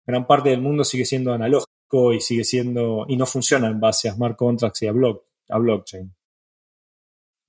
[0.06, 1.69] gran parte del mundo sigue siendo analógico
[2.14, 6.14] y sigue siendo y no funciona en base a smart contracts y a, a blockchain.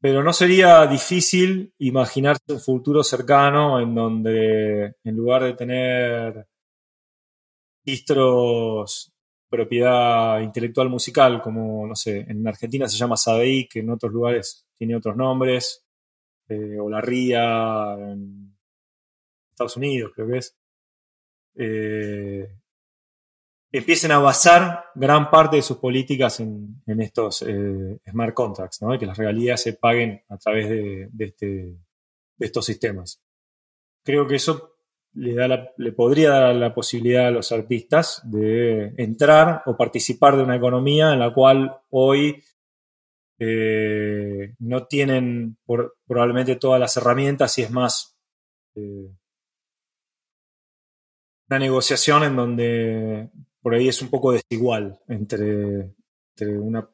[0.01, 6.47] Pero no sería difícil imaginarse un futuro cercano en donde en lugar de tener
[7.85, 9.13] registros
[9.51, 14.65] propiedad intelectual musical, como, no sé, en Argentina se llama SADI, que en otros lugares
[14.77, 15.85] tiene otros nombres,
[16.47, 18.55] eh, o la RIA en
[19.51, 20.57] Estados Unidos, creo que es,
[21.55, 22.60] eh,
[23.71, 29.17] empiecen a basar gran parte de sus políticas en, estos eh, smart contracts, que las
[29.17, 31.75] regalías se paguen a través de, este,
[32.39, 33.21] estos sistemas.
[34.03, 34.75] Creo que eso
[35.13, 41.11] le podría dar la posibilidad a los artistas de entrar o participar de una economía
[41.13, 42.43] en la cual hoy
[43.37, 45.57] eh, no tienen
[46.07, 48.17] probablemente todas las herramientas y es más
[48.75, 49.09] eh,
[51.49, 53.29] una negociación en donde
[53.61, 55.93] por ahí es un poco desigual entre,
[56.57, 56.89] una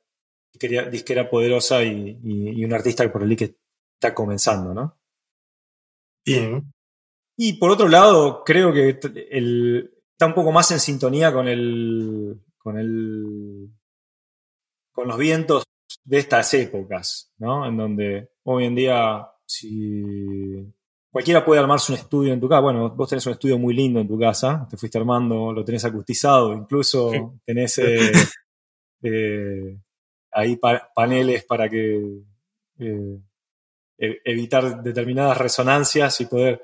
[0.91, 3.58] disquera, poderosa y, un artista por ahí que
[3.93, 4.97] está comenzando, ¿no?
[6.25, 6.73] Bien.
[7.38, 12.77] Y por otro lado, creo que está un poco más en sintonía con el, con
[12.77, 13.69] el,
[14.91, 15.63] con los vientos
[16.03, 17.65] de estas épocas, ¿no?
[17.65, 20.73] En donde hoy en día, si
[21.12, 24.00] cualquiera puede armarse un estudio en tu casa, bueno, vos tenés un estudio muy lindo
[24.00, 28.12] en tu casa, te fuiste armando, lo tenés acustizado, incluso tenés eh,
[29.02, 29.78] eh,
[30.32, 30.60] ahí
[30.96, 32.22] paneles para que
[32.80, 33.20] eh,
[33.98, 36.62] e-, evitar determinadas resonancias y poder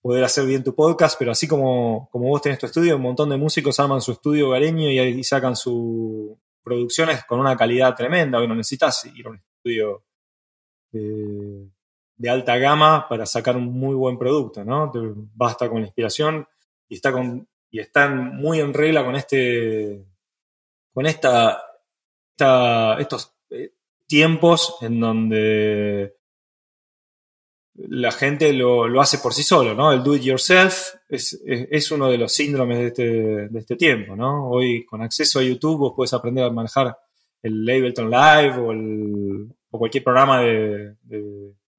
[0.00, 3.30] poder hacer bien tu podcast, pero así como, como vos tenés tu estudio, un montón
[3.30, 8.38] de músicos arman su estudio gareño y ahí sacan su, producciones con una calidad tremenda,
[8.38, 10.04] que no necesitas ir a un estudio
[12.16, 14.92] de, alta gama para sacar un muy buen producto, ¿no?
[15.34, 16.46] Basta con la inspiración
[16.88, 20.04] y está con y están muy en regla con este
[20.92, 21.60] con esta,
[22.98, 23.72] estos eh,
[24.06, 26.16] tiempos en donde
[27.74, 29.92] la gente lo, hace por sí solo, ¿no?
[29.92, 34.48] El do it yourself es, uno de los síndromes de este, de este, tiempo, ¿no?
[34.48, 36.96] Hoy con acceso a YouTube vos puedes aprender a manejar
[37.42, 40.94] el Ableton Live o, el, o cualquier programa de,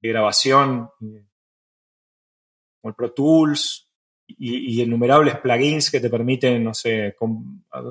[0.00, 3.90] grabación, como el Pro Tools
[4.26, 7.16] y, innumerables plugins que te permiten, no sé,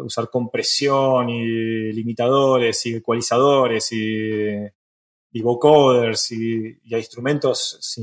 [0.04, 4.68] usar compresión y limitadores y ecualizadores y
[5.36, 7.98] y vocoders y, y instrumentos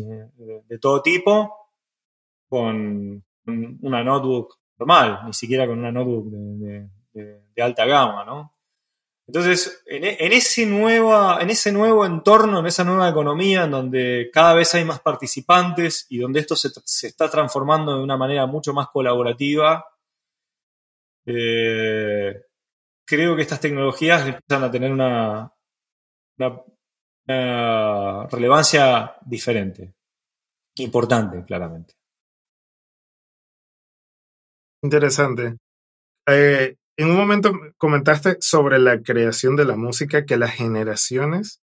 [0.69, 1.71] de, todo tipo
[2.47, 8.52] con una notebook normal, ni siquiera con una notebook de, alta gama, ¿no?
[9.35, 14.53] Entonces, en, ese nueva, en ese nuevo entorno, en esa nueva economía, en donde cada
[14.53, 16.69] vez hay más participantes y donde esto se,
[17.07, 19.87] está transformando de una manera mucho más colaborativa,
[21.25, 22.43] eh,
[23.07, 25.51] creo que estas tecnologías empiezan a tener una,
[27.27, 29.95] una relevancia diferente,
[30.75, 31.95] importante, claramente.
[34.83, 35.57] Interesante.
[36.27, 41.63] Eh, en un momento comentaste sobre la creación de la música, que las generaciones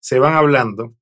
[0.00, 0.94] se van hablando,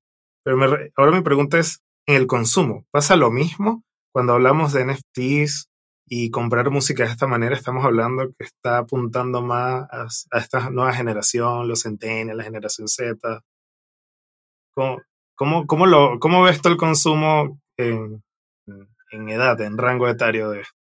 [0.45, 0.59] pero
[0.97, 3.83] ahora mi pregunta es, en el consumo, ¿pasa lo mismo
[4.13, 5.69] cuando hablamos de NFTs
[6.07, 7.57] y comprar música de esta manera?
[7.57, 9.87] Estamos hablando que está apuntando más
[10.31, 13.41] a, esta nueva generación, los centennials, la generación Z.
[14.75, 18.23] ¿Cómo, cómo, cómo ves tú el consumo en,
[19.13, 20.84] en edad, en rango etario de esto?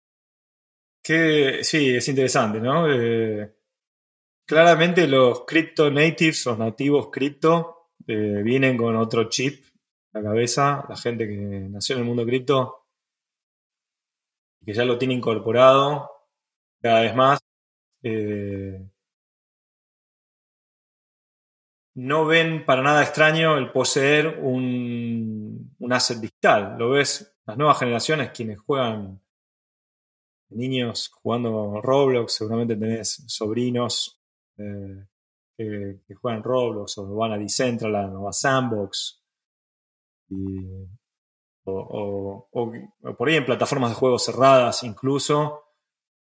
[1.02, 2.86] Que sí, es interesante, ¿no?
[2.92, 3.54] Eh,
[4.46, 9.64] claramente los crypto natives o nativos cripto eh, vienen con otro chip
[10.12, 12.86] en la cabeza, la gente que nació en el mundo cripto,
[14.64, 16.10] que ya lo tiene incorporado
[16.82, 17.38] cada vez más.
[18.02, 18.86] Eh,
[21.94, 26.76] no ven para nada extraño el poseer un, un asset digital.
[26.78, 29.20] Lo ves, las nuevas generaciones, quienes juegan
[30.50, 34.20] niños jugando Roblox, seguramente tenés sobrinos
[34.58, 35.06] eh,
[35.56, 39.22] que, juegan Roblox o van a Decentraland o a Sandbox.
[41.64, 42.48] o,
[43.16, 45.64] por ahí en plataformas de juegos cerradas incluso,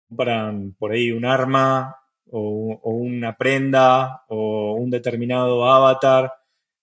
[0.08, 1.96] compran por ahí un arma
[2.30, 6.32] o, una prenda o un determinado avatar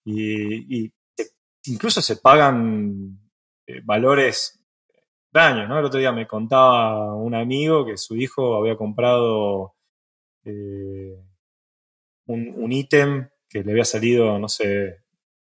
[0.05, 0.91] y,
[1.65, 3.19] incluso se pagan
[3.65, 4.62] eh, valores
[5.33, 5.79] ¿no?
[5.79, 9.73] El otro día me contaba un amigo que su hijo había comprado
[10.45, 11.17] eh,
[12.27, 15.03] un ítem que le había salido, no sé,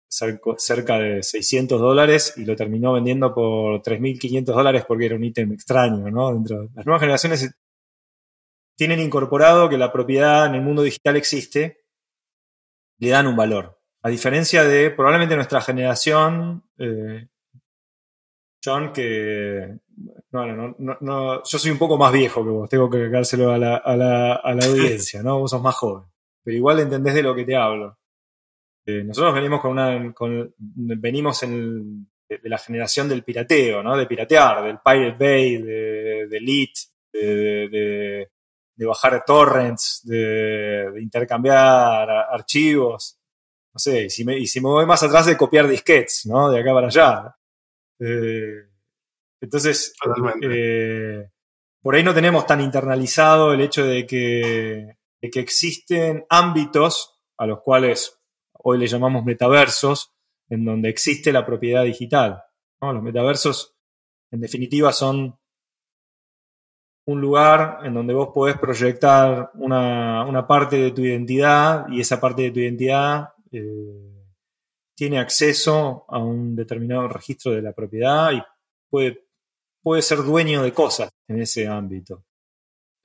[0.09, 5.51] cerca de 600 dólares y lo terminó vendiendo por 3.500 dólares porque era un ítem
[5.51, 6.33] extraño, ¿no?
[6.33, 7.55] Dentro, las nuevas generaciones
[8.75, 11.83] tienen incorporado que la propiedad en el mundo digital existe,
[12.99, 13.79] le dan un valor.
[14.01, 17.27] A diferencia de probablemente nuestra generación, eh,
[18.63, 19.77] John, que
[20.31, 23.57] no, no, no, yo soy un poco más viejo que vos, tengo que dárselo a
[23.57, 25.39] la, a la, a la audiencia, ¿no?
[25.39, 26.05] Vos sos más joven,
[26.43, 27.97] pero igual entendés de lo que te hablo.
[28.85, 30.13] Eh, nosotros venimos con una,
[30.57, 33.97] venimos en, de, la generación del pirateo, ¿no?
[33.97, 38.29] De piratear, del Pirate Bay, de, de Elite, de,
[38.75, 43.19] de, bajar torrents, de, intercambiar archivos,
[43.73, 46.49] no sé, y si, me, y si me voy más atrás de copiar disquets, ¿no?
[46.49, 47.36] De acá para allá.
[47.99, 48.69] Eh,
[49.41, 49.93] entonces,
[50.41, 51.29] eh,
[51.81, 57.61] por ahí no tenemos tan internalizado el hecho de que, que existen ámbitos a los
[57.61, 58.19] cuales
[58.53, 60.13] hoy le llamamos metaversos,
[60.49, 62.43] en donde existe la propiedad digital.
[62.81, 63.75] Los metaversos,
[64.31, 65.37] en definitiva, son
[67.05, 72.43] un lugar en donde vos podés proyectar una, parte de tu identidad y esa parte
[72.43, 74.16] de tu identidad eh,
[74.97, 78.41] tiene acceso a un determinado registro de la propiedad y
[78.89, 79.27] puede,
[79.83, 82.23] puede ser dueño de cosas en ese ámbito.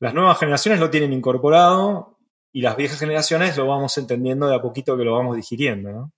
[0.00, 2.18] Las nuevas generaciones lo tienen incorporado
[2.50, 6.12] y las viejas generaciones lo vamos entendiendo de a poquito que lo vamos digiriendo, ¿no?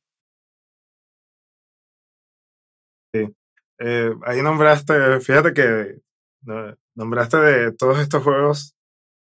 [3.13, 3.35] Sí.
[3.81, 5.99] Eh, ahí nombraste, fíjate que
[6.95, 8.77] nombraste de todos estos juegos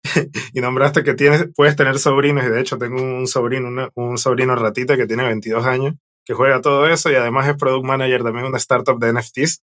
[0.53, 4.55] y nombraste que tienes, puedes tener sobrinos y de hecho tengo un sobrino, un sobrino
[4.55, 5.93] ratita que tiene 22 años
[6.25, 9.63] que juega todo eso y además es product manager también una startup de NFTs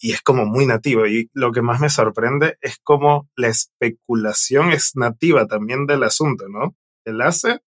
[0.00, 1.06] y es como muy nativo.
[1.06, 6.48] Y lo que más me sorprende es como la especulación es nativa también del asunto,
[6.48, 6.76] ¿no?
[7.04, 7.60] Él hace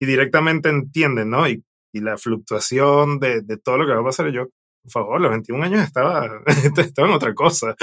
[0.00, 1.48] y directamente entiende, ¿no?
[1.48, 4.30] Y, y la fluctuación de, de, todo lo que va a pasar.
[4.30, 4.46] Yo,
[4.82, 6.42] por favor, los 21 años estaba,
[6.76, 7.74] estaba en otra cosa.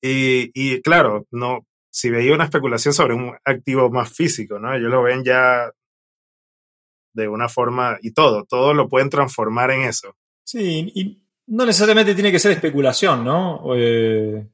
[0.00, 4.74] Y, y claro, no, si veía una especulación sobre un activo más físico, ¿no?
[4.74, 5.70] Ellos lo ven ya
[7.16, 10.14] de una forma y todo, todo lo pueden transformar en eso.
[10.44, 13.74] Sí, y no necesariamente tiene que ser especulación, ¿no?
[13.74, 14.46] Eh,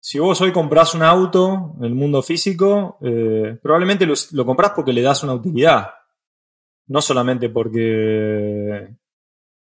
[0.00, 4.92] si vos hoy compras un auto en el mundo físico, eh, probablemente lo, compras porque
[4.92, 5.90] le das una utilidad.
[6.88, 8.96] No solamente porque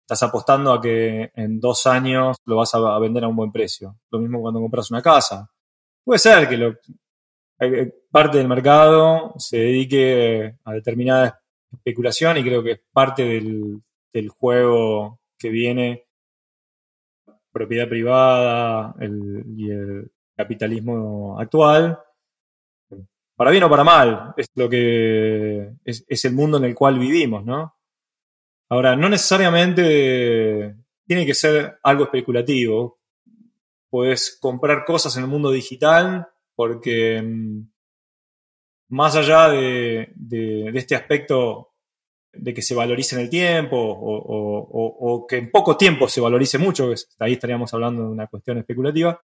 [0.01, 3.97] estás apostando a que en dos años lo vas a, vender a un buen precio.
[4.11, 5.49] Lo mismo cuando compras una casa.
[6.03, 6.75] Puede ser que lo,
[8.11, 11.41] parte del mercado se dedique a determinada
[11.71, 13.81] especulación y creo que es parte del,
[14.29, 16.07] juego que viene
[17.51, 21.99] propiedad privada y el capitalismo actual.
[23.35, 27.45] Para bien o para mal, es lo que es, el mundo en el cual vivimos,
[27.45, 27.75] ¿no?
[28.69, 32.99] Ahora, no necesariamente tiene que ser algo especulativo.
[33.89, 37.69] Puedes comprar cosas en el mundo digital porque mm,
[38.89, 40.13] más allá de,
[40.73, 41.73] este aspecto
[42.33, 46.91] de que se valorice en el tiempo o, que en poco tiempo se valorice mucho,
[47.19, 49.21] ahí estaríamos hablando de una cuestión especulativa,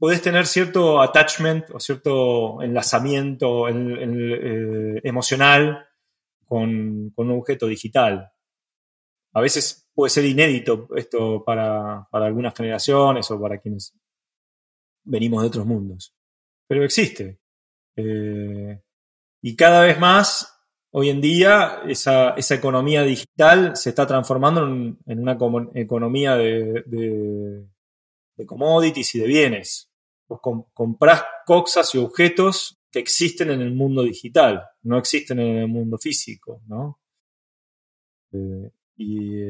[0.00, 5.86] podés tener cierto attachment o cierto enlazamiento eh, emocional
[6.46, 8.32] con, un objeto digital.
[9.34, 13.94] A veces puede ser inédito esto para, algunas generaciones o para quienes
[15.04, 16.14] venimos de otros mundos,
[16.66, 17.39] pero existe.
[18.00, 18.80] Eh,
[19.42, 25.38] y cada vez más, hoy en día, esa, economía digital se está transformando en, una
[25.74, 27.66] economía de,
[28.46, 29.90] commodities y de bienes.
[30.28, 30.40] Vos
[30.72, 35.98] comprás cosas y objetos que existen en el mundo digital, no existen en el mundo
[35.98, 37.00] físico, ¿no?
[38.32, 39.40] Eh, y,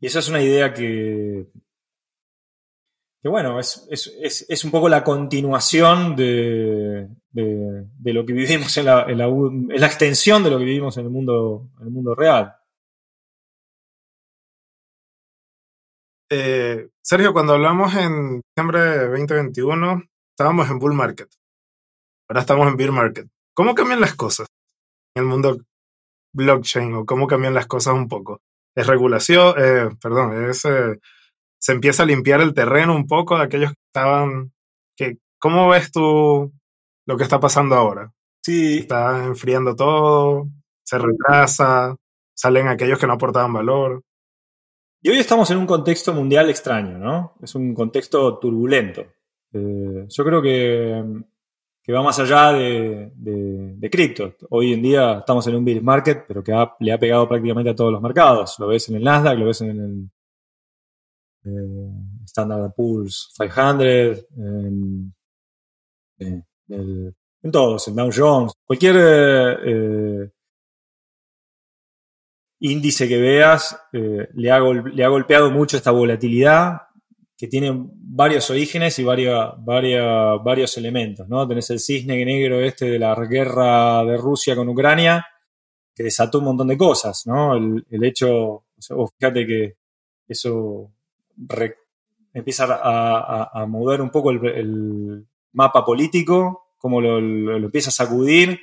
[0.00, 1.46] esa es una idea que,
[3.22, 10.42] que bueno, es, un poco la continuación de, lo que vivimos en la, la, extensión
[10.44, 12.54] de lo que vivimos en el mundo, en el mundo real.
[16.30, 21.28] Eh, Sergio, cuando hablamos en diciembre de 2021, estábamos en bull market.
[22.28, 23.28] Ahora estamos en bear market.
[23.54, 24.48] ¿Cómo cambian las cosas
[25.14, 25.58] en el mundo
[26.34, 28.40] blockchain o cómo cambian las cosas un poco?
[28.74, 30.98] Es regulación, eh, perdón, es, eh,
[31.60, 34.52] se empieza a limpiar el terreno un poco de aquellos que estaban,
[34.96, 36.52] que, ¿cómo ves tú
[37.06, 38.12] lo que está pasando ahora?
[38.42, 38.78] Sí.
[38.78, 40.48] Está enfriando todo,
[40.82, 41.96] se retrasa,
[42.34, 44.02] salen aquellos que no aportaban valor.
[45.02, 47.34] Y hoy estamos en un contexto mundial extraño, ¿no?
[47.42, 49.02] Es un contexto turbulento.
[49.52, 51.24] Eh, yo creo que
[51.84, 54.34] que va más allá de, de, cripto.
[54.48, 57.74] Hoy en día estamos en un bear market, pero que le ha pegado prácticamente a
[57.74, 58.58] todos los mercados.
[58.58, 60.10] Lo ves en el Nasdaq, lo ves en el
[61.44, 65.14] eh, Standard Poor's 500, en,
[66.68, 67.12] eh,
[67.42, 68.52] en, todos, en Dow Jones.
[68.64, 70.30] Cualquier eh,
[72.60, 76.82] índice que veas le, ha, le ha golpeado mucho esta volatilidad
[77.36, 81.46] que tienen varios orígenes y varios, varios elementos, ¿no?
[81.48, 85.26] Tenés el cisne negro este de la guerra de Rusia con Ucrania,
[85.94, 87.56] que desató un montón de cosas, ¿no?
[87.56, 88.64] El, hecho,
[89.18, 89.76] fíjate que
[90.28, 90.92] eso
[92.32, 97.18] empieza a, mover un poco el, mapa político, cómo lo,
[97.56, 98.60] empieza a sacudir,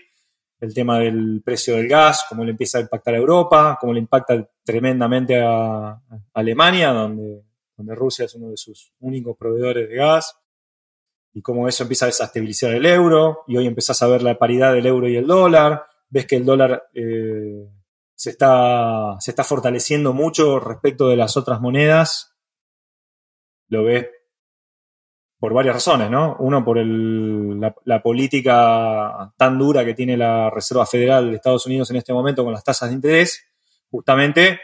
[0.60, 4.00] el tema del precio del gas, cómo le empieza a impactar a Europa, cómo le
[4.00, 6.00] impacta tremendamente a
[6.34, 7.44] Alemania, donde
[7.82, 10.38] donde Rusia es uno de sus únicos proveedores de gas,
[11.34, 14.74] y cómo eso empieza a desestabilizar el euro, y hoy empezás a ver la paridad
[14.74, 17.68] del euro y el dólar, ves que el dólar eh,
[18.16, 22.36] se, está, se está fortaleciendo mucho respecto de las otras monedas,
[23.68, 24.08] lo ves
[25.42, 26.36] por varias razones, ¿no?
[26.38, 31.96] Uno, por la, política tan dura que tiene la Reserva Federal de Estados Unidos en
[31.96, 33.44] este momento con las tasas de interés,
[33.90, 34.60] justamente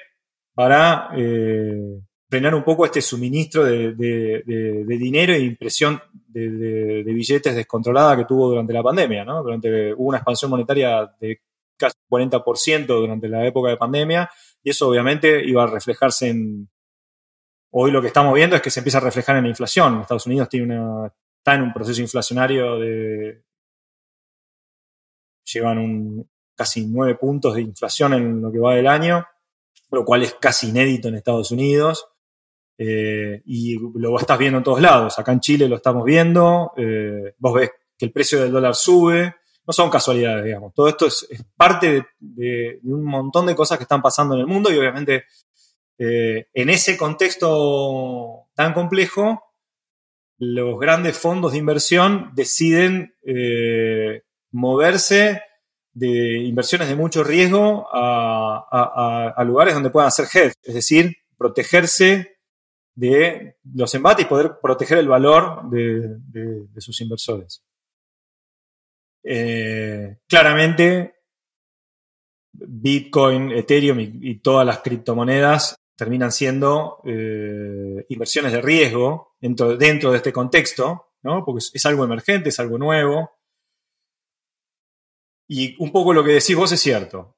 [0.54, 2.00] para eh,
[2.30, 3.96] frenar un poco este suministro de,
[4.86, 9.42] dinero e impresión de, billetes descontrolada que tuvo durante la pandemia, ¿no?
[9.42, 11.42] Durante, hubo una expansión monetaria de
[11.76, 14.30] casi 40% durante la época de pandemia
[14.62, 16.70] y eso obviamente iba a reflejarse en...
[17.72, 20.02] Hoy lo que estamos viendo es que se empieza a reflejar en la inflación.
[20.02, 21.08] Estados Unidos tiene una,
[21.38, 23.44] está en un proceso inflacionario de...
[25.46, 29.26] Llevan un, casi nueve puntos de inflación en lo que va del año,
[29.92, 32.08] lo cual es casi inédito en Estados Unidos.
[32.78, 35.18] Eh, y lo estás viendo en todos lados.
[35.18, 39.36] Acá en Chile lo estamos viendo, eh, vos ves que el precio del dólar sube,
[39.66, 40.74] no son casualidades, digamos.
[40.74, 44.72] Todo esto es, parte de, un montón de cosas que están pasando en el mundo
[44.72, 45.26] y obviamente
[45.98, 49.44] eh, en ese contexto tan complejo,
[50.40, 53.16] los grandes fondos de inversión deciden
[54.52, 55.42] moverse
[55.94, 62.38] de inversiones de mucho riesgo a, a lugares donde puedan hacer hedge, es decir, protegerse
[62.98, 67.64] de los embates y poder proteger el valor de, sus inversores.
[69.24, 71.14] Eh, claramente,
[72.54, 80.18] Bitcoin, Ethereum y, todas las criptomonedas terminan siendo eh, inversiones de riesgo dentro, dentro, de
[80.18, 81.44] este contexto, ¿no?
[81.44, 83.32] porque es, algo emergente, es algo nuevo.
[85.50, 87.38] Y un poco lo que decís vos es cierto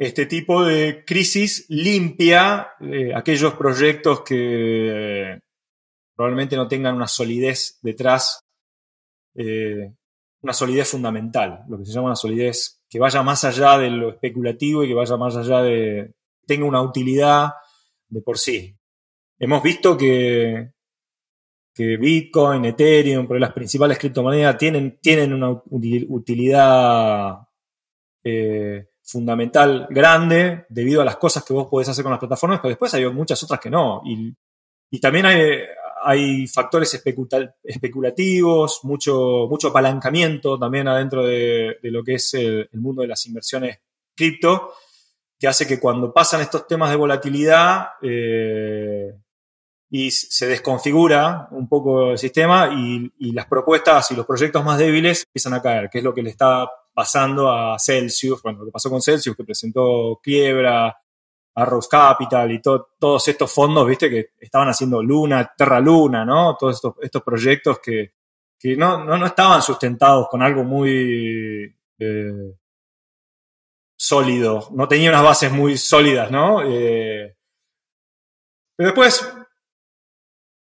[0.00, 5.38] este tipo de crisis limpia eh, aquellos proyectos que
[6.16, 8.40] probablemente no tengan una solidez detrás,
[9.34, 9.92] eh,
[10.40, 14.08] una solidez fundamental, lo que se llama una solidez que vaya más allá de lo
[14.08, 16.14] especulativo y que vaya más allá de,
[16.46, 17.50] tenga una utilidad
[18.10, 18.76] de por sí.
[19.38, 20.72] Hemos visto que,
[21.74, 27.38] que Bitcoin, Ethereum, pero las principales criptomonedas tienen, tienen una utilidad
[28.22, 32.70] eh, fundamental grande debido a las cosas que vos podés hacer con las plataformas, pero
[32.70, 34.02] después hay muchas otras que no.
[34.04, 34.36] Y,
[35.00, 35.62] también hay,
[36.02, 37.00] hay factores
[37.62, 43.78] especulativos, mucho, mucho apalancamiento también adentro de, lo que es el, mundo de las inversiones
[44.16, 44.74] cripto,
[45.40, 49.10] que hace que cuando pasan estos temas de volatilidad eh,
[49.88, 55.24] y se desconfigura un poco el sistema y, las propuestas y los proyectos más débiles
[55.26, 58.70] empiezan a caer, que es lo que le está pasando a Celsius, bueno, lo que
[58.70, 60.94] pasó con Celsius, que presentó quiebra,
[61.54, 66.54] Arrows Capital y todos estos fondos, viste, que estaban haciendo Luna, Terra Luna, ¿no?
[66.58, 68.12] Todos estos, estos proyectos que,
[68.58, 72.54] que no, no, no, estaban sustentados con algo muy eh,
[74.00, 76.62] sólido, no tenían unas bases muy sólidas, ¿no?
[76.64, 77.36] Eh,
[78.74, 79.30] pero después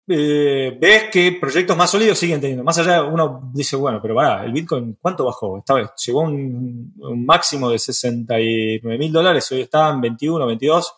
[0.06, 2.62] eh, ves que proyectos más sólidos siguen teniendo.
[2.62, 5.58] Más allá, uno dice, bueno, pero va, el Bitcoin, ¿cuánto bajó?
[5.58, 6.94] Esta vez llegó un,
[7.26, 10.94] máximo de 69 mil dólares, hoy está en 21, 22.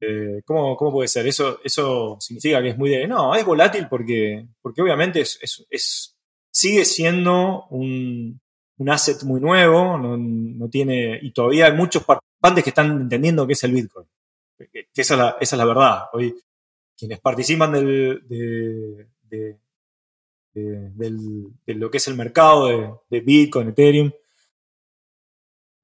[0.00, 1.26] Eh, ¿cómo, ¿cómo, puede ser?
[1.26, 3.06] ¿Eso, ¿Eso significa que es muy de...
[3.06, 5.38] No, es volátil porque, porque obviamente es,
[5.68, 6.16] es,
[6.50, 8.40] sigue siendo un,
[8.82, 11.18] un, asset muy nuevo, no, no, tiene...
[11.22, 14.06] Y todavía hay muchos participantes que están entendiendo qué es el Bitcoin.
[14.58, 16.04] Que esa es la, es la verdad.
[16.12, 16.34] Hoy
[17.02, 19.58] quienes participan del, de,
[21.74, 24.12] lo que es el mercado de, Bitcoin, Ethereum,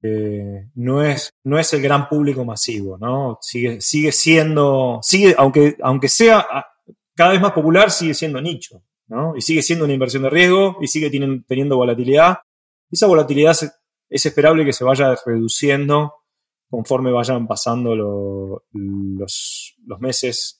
[0.01, 3.37] eh, no, es, no es el gran público masivo, ¿no?
[3.41, 6.47] Sigue, sigue siendo, sigue, aunque, aunque sea
[7.13, 9.35] cada vez más popular, sigue siendo nicho, ¿no?
[9.35, 11.09] Y sigue siendo una inversión de riesgo y sigue
[11.45, 12.39] teniendo volatilidad.
[12.91, 16.15] Esa volatilidad es, esperable que se vaya reduciendo
[16.69, 20.59] conforme vayan pasando los, los meses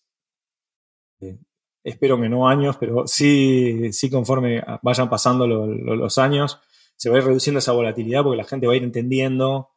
[1.83, 6.59] espero que no años, pero sí, sí conforme vayan pasando los años,
[6.95, 9.69] se va a ir reduciendo esa volatilidad porque la gente va a ir entendiendo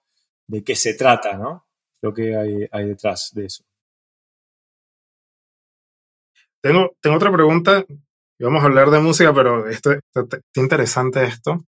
[0.47, 1.67] de qué se trata, ¿no?
[2.01, 3.65] Lo que hay, detrás de eso.
[6.61, 7.85] Tengo, tengo otra pregunta.
[8.39, 10.27] Vamos a hablar de música, pero esto, esto,
[10.57, 11.65] interesante esto,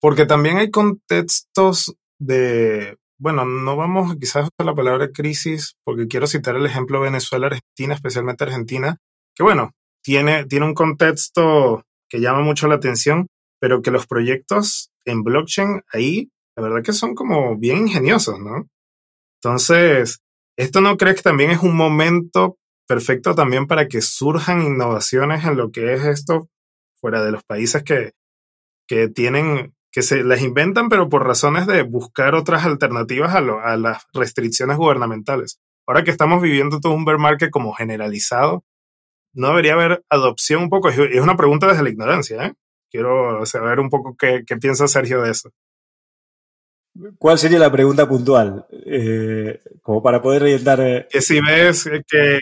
[0.00, 6.26] porque también hay contextos de, bueno, no vamos quizás a la palabra crisis, porque quiero
[6.26, 8.98] citar el ejemplo Venezuela-Argentina, especialmente Argentina,
[9.34, 9.72] que bueno,
[10.02, 13.26] tiene, tiene un contexto que llama mucho la atención,
[13.60, 18.66] pero que los proyectos en blockchain ahí, la verdad que son como bien ingeniosos, ¿no?
[19.42, 20.20] Entonces,
[20.56, 25.56] ¿esto no crees que también es un momento perfecto también para que surjan innovaciones en
[25.56, 26.48] lo que es esto
[27.00, 28.12] fuera de los países que,
[28.88, 33.78] que tienen, que se las inventan, pero por razones de buscar otras alternativas a, a
[33.78, 35.58] las restricciones gubernamentales?
[35.86, 38.62] Ahora que estamos viviendo todo un bear market como generalizado,
[39.32, 40.90] no debería haber adopción un poco?
[40.90, 42.52] Es una pregunta desde la ignorancia, ¿eh?
[42.90, 45.50] Quiero saber un poco qué, piensa Sergio de eso.
[47.16, 48.66] ¿Cuál sería la pregunta puntual?
[48.70, 50.78] Eh, como para poder orientar.
[50.82, 52.40] Eh, que si ves que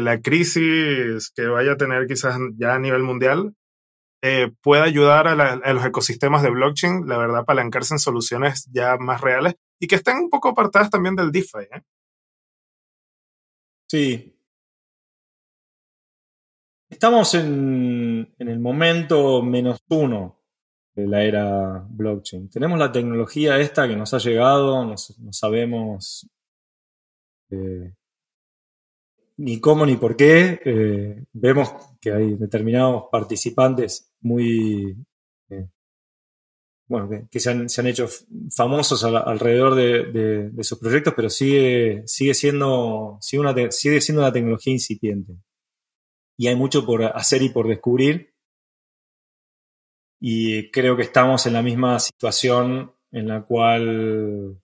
[0.00, 3.54] la, crisis que vaya a tener quizás ya a nivel mundial
[4.62, 9.56] pueda ayudar a, los ecosistemas de blockchain, la verdad, apalancarse en soluciones ya más reales
[9.80, 11.64] y que estén un poco apartadas también del DeFi.
[11.72, 11.82] ¿eh?
[13.88, 14.32] Sí,
[16.92, 20.38] Estamos en, el momento menos uno
[20.94, 22.50] de la era blockchain.
[22.50, 24.96] Tenemos la tecnología esta que nos ha llegado, no,
[25.32, 26.28] sabemos
[27.50, 27.94] eh,
[29.36, 30.60] ni cómo ni por qué.
[30.64, 34.96] Eh, vemos que hay determinados participantes muy,
[35.50, 35.68] eh,
[36.86, 38.08] bueno, que, se, han, hecho
[38.54, 45.34] famosos alrededor de, sus proyectos, pero sigue, sigue, siendo, sigue siendo una tecnología incipiente
[46.36, 48.34] y hay mucho por hacer y por descubrir.
[50.20, 54.60] Y creo que estamos en la misma situación en la cual,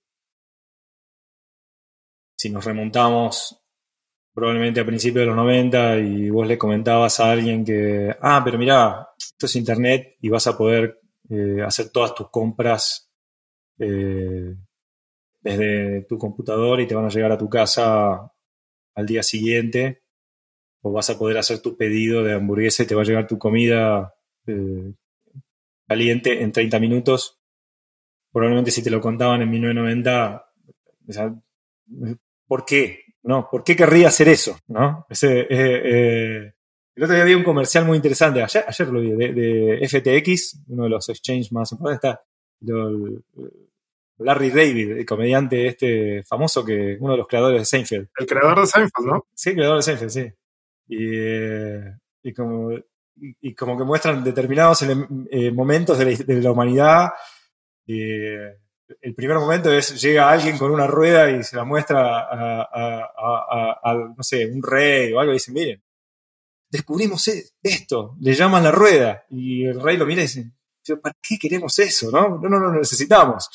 [2.37, 3.58] si nos remontamos
[4.39, 8.57] probablemente a principios de los 90 y vos le comentabas a alguien que, ah, pero
[8.57, 13.11] mira, esto es Internet y vas a poder eh, hacer todas tus compras
[13.81, 14.55] eh,
[15.41, 18.31] desde tu computador y te van a llegar a tu casa
[18.95, 20.05] al día siguiente
[20.83, 23.39] o vas a poder hacer tu pedido de hamburguesa y te va a llegar tu
[23.39, 24.15] comida
[24.47, 24.93] eh,
[25.89, 27.41] caliente en 30 minutos.
[28.31, 30.47] Probablemente si te lo contaban en 1990,
[32.47, 33.08] ¿por qué?
[33.23, 33.49] ¿No?
[33.51, 34.59] ¿Por qué querría hacer eso?
[34.69, 35.07] ¿No?
[35.11, 36.53] Ese, eh, eh,
[36.95, 40.85] el otro día vi un comercial muy interesante, ayer, ayer lo vi, de, FTX, uno
[40.85, 42.23] de los exchanges más importantes, está
[44.19, 48.09] Larry David, el comediante este famoso, que uno de los creadores de Seinfeld.
[48.19, 49.27] El creador de Seinfeld, ¿no?
[49.33, 50.33] Sí, el creador de Seinfeld, sí.
[50.91, 51.93] Eh,
[52.25, 52.73] y, como,
[53.15, 54.85] y, como que muestran determinados
[55.53, 57.11] momentos de la, humanidad.
[59.01, 64.23] El primer momento es, llega alguien con una rueda y se la muestra a, no
[64.23, 65.83] sé, un rey o algo y dicen, miren,
[66.71, 69.25] descubrimos e-, esto, le llaman la rueda.
[69.31, 70.51] Y el rey lo mira y dice,
[71.03, 72.11] ¿para qué queremos eso?
[72.11, 73.49] No, no, no lo necesitamos.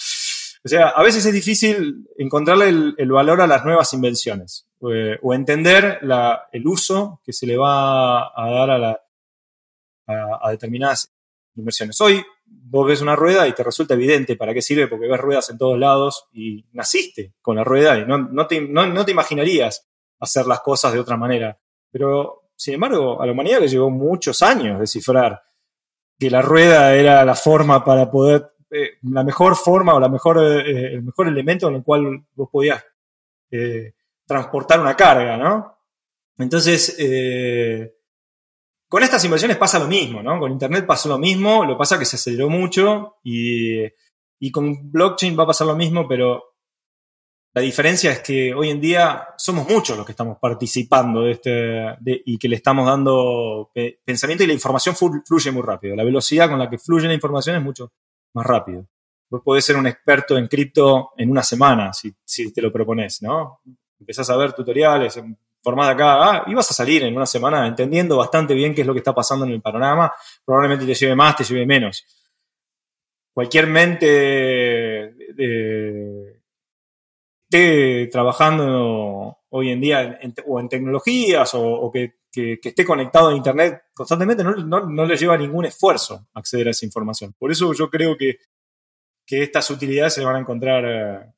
[0.65, 5.33] O sea, a veces es difícil encontrarle el, valor a las nuevas invenciones eh, o
[5.33, 5.99] entender
[6.53, 9.01] el uso que se le va a dar a,
[10.41, 11.11] a, determinadas
[11.55, 11.99] inversiones.
[11.99, 15.49] Hoy vos ves una rueda y te resulta evidente para qué sirve porque ves ruedas
[15.49, 19.87] en todos lados y naciste con la rueda y no, no, te, no te imaginarías
[20.19, 21.59] hacer las cosas de otra manera.
[21.91, 25.43] Pero, sin embargo, a la humanidad le llevó muchos años descifrar
[26.17, 30.39] que la rueda era la forma para poder eh, la mejor forma o la mejor,
[30.39, 32.83] eh, el mejor elemento en el cual vos podías
[33.51, 33.93] eh,
[34.25, 35.77] transportar una carga, ¿no?
[36.37, 36.97] Entonces,
[38.93, 40.39] con estas inversiones pasa lo mismo, ¿no?
[40.39, 43.81] Con Internet pasó lo mismo, lo pasa que se aceleró mucho y,
[44.39, 46.53] y con blockchain va a pasar lo mismo, pero
[47.55, 52.21] la diferencia es que hoy en día somos muchos los que estamos participando de este
[52.23, 53.71] y que le estamos dando
[54.05, 55.95] pensamiento y la información fluye muy rápido.
[55.95, 57.93] La velocidad con la que fluye la información es mucho
[58.35, 58.85] más rápido.
[59.27, 63.61] Vos podés ser un experto en cripto en una semana, si, te lo propones, ¿no?
[63.99, 65.19] Empezás a ver tutoriales,
[65.63, 68.87] formás acá, ah, y vas a salir en una semana entendiendo bastante bien qué es
[68.87, 70.13] lo que está pasando en el panorama.
[70.45, 72.05] Probablemente te lleve más, te lleve menos.
[73.33, 75.15] Cualquier mente
[77.53, 84.43] esté trabajando hoy en día o en tecnologías o, que, esté conectado a Internet constantemente,
[84.43, 87.33] no, le lleva ningún esfuerzo acceder a esa información.
[87.37, 88.37] Por eso yo creo que,
[89.25, 91.33] estas utilidades se van a encontrar eh,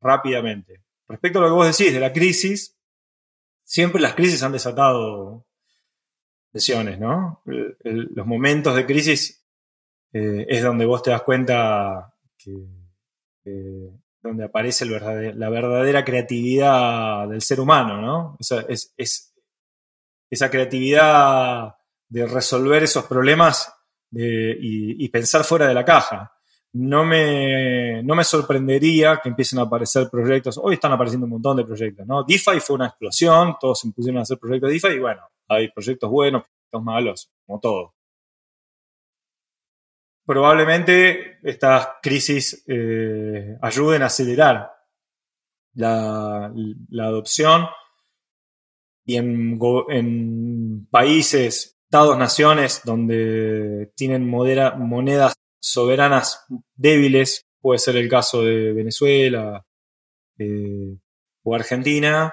[0.00, 0.82] rápidamente.
[1.06, 2.75] Respecto a lo que vos decís de la crisis,
[3.66, 5.44] siempre las crisis han desatado
[6.52, 7.42] lesiones, ¿no?
[7.44, 9.44] los momentos de crisis
[10.12, 12.64] eh, es donde vos te das cuenta que
[14.22, 18.36] donde aparece la verdadera creatividad del ser humano, ¿no?
[18.40, 19.34] es,
[20.30, 21.76] esa creatividad
[22.08, 23.72] de resolver esos problemas
[24.10, 26.35] y, pensar fuera de la caja.
[26.78, 30.58] No me, no me sorprendería que empiecen a aparecer proyectos.
[30.62, 32.24] Hoy están apareciendo un montón de proyectos, ¿no?
[32.24, 35.70] DeFi fue una explosión, todos se pusieron a hacer proyectos de DeFi y bueno, hay
[35.70, 37.96] proyectos buenos, proyectos malos, como todo
[40.26, 44.72] probablemente estas crisis eh, ayuden a acelerar
[45.74, 46.52] la,
[47.00, 47.66] adopción
[49.04, 56.44] y en, países, estados, naciones donde tienen monedas soberanas
[56.74, 59.64] débiles, puede ser el caso de Venezuela
[60.38, 60.96] eh,
[61.42, 62.32] o Argentina,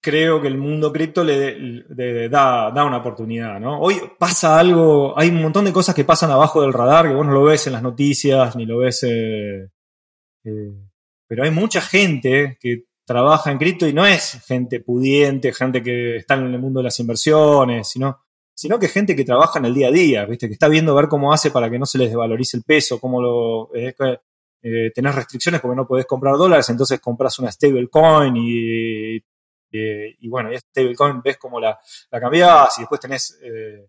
[0.00, 3.80] creo que el mundo cripto le, da, da, una oportunidad, ¿no?
[3.80, 7.26] Hoy pasa algo, hay un montón de cosas que pasan abajo del radar que vos
[7.26, 9.02] no lo ves en las noticias, ni lo ves...
[9.04, 9.68] Eh,
[10.44, 10.72] eh,
[11.28, 16.16] pero hay mucha gente que trabaja en cripto y no es gente pudiente, gente que
[16.16, 18.20] está en el mundo de las inversiones, sino,
[18.60, 20.46] sino que gente que trabaja en el día a día, ¿viste?
[20.46, 23.22] Que está viendo ver cómo hace para que no se les desvalorice el peso, cómo
[23.22, 23.70] lo...
[23.74, 29.16] Eh, tenés restricciones porque no podés comprar dólares, entonces compras una stablecoin y
[29.72, 31.80] eh, y bueno, y stablecoin ves cómo la,
[32.10, 33.88] la cambiás y después tenés eh,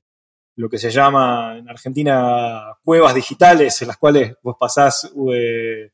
[0.55, 5.91] lo que se llama en Argentina cuevas digitales en las cuales vos pasás eh,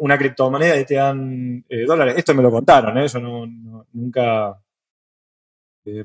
[0.00, 2.16] una criptomoneda y te dan dólares.
[2.18, 4.62] Esto me lo contaron, yo no, nunca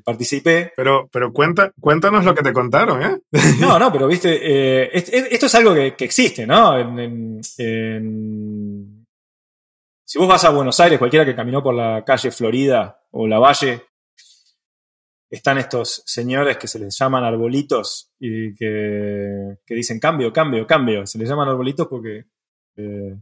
[0.03, 0.73] participé.
[0.75, 3.17] Pero, pero cuenta, cuéntanos lo que te contaron, ¿eh?
[3.59, 6.77] No, no, pero viste, esto es algo que, existe, ¿no?
[6.77, 7.41] en,
[10.09, 13.38] si vos vas a Buenos Aires, cualquiera que caminó por la calle Florida o la
[13.38, 13.84] Valle,
[15.30, 21.05] están estos señores que se les llaman arbolitos y que, dicen cambio, cambio, cambio.
[21.05, 22.25] Se les llaman arbolitos porque
[22.75, 23.19] eh,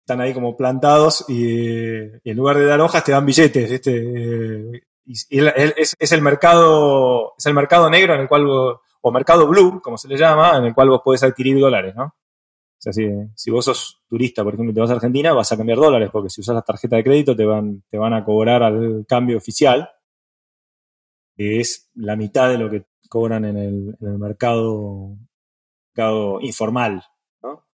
[0.00, 3.68] están ahí como plantados y, en lugar de dar hojas te dan billetes.
[3.68, 4.86] ¿viste?
[5.08, 5.40] Y,
[5.76, 10.06] es, el mercado, es el mercado negro en el cual, o mercado blue, como se
[10.06, 12.04] le llama, en el cual vos podés adquirir dólares, ¿no?
[12.04, 15.78] O sea, si, vos sos turista, por ejemplo, te vas a Argentina, vas a cambiar
[15.78, 19.04] dólares, porque si usas la tarjeta de crédito te van, te van a cobrar al
[19.08, 19.90] cambio oficial,
[21.34, 25.16] que es la mitad de lo que cobran en el, mercado,
[25.94, 27.02] mercado informal.
[27.42, 27.66] ¿no?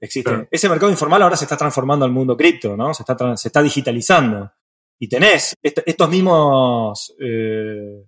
[0.00, 0.48] Existe.
[0.50, 2.92] Ese mercado informal ahora se está transformando al mundo cripto, ¿no?
[2.92, 4.52] Se está, se está digitalizando.
[4.98, 8.04] Y tenés estos mismos eh,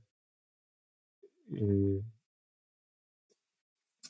[1.55, 2.01] eh,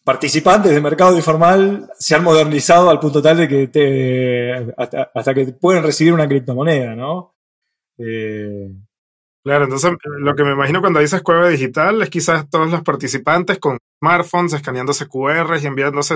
[0.03, 5.53] participantes del mercado informal se han modernizado al punto tal de que te, hasta, que
[5.53, 7.35] pueden recibir una criptomoneda, ¿no?
[7.99, 8.71] Eh,
[9.45, 13.59] claro, entonces lo que me imagino cuando dices cueva digital es quizás todos los participantes
[13.59, 16.15] con smartphones escaneándose QRs y enviándose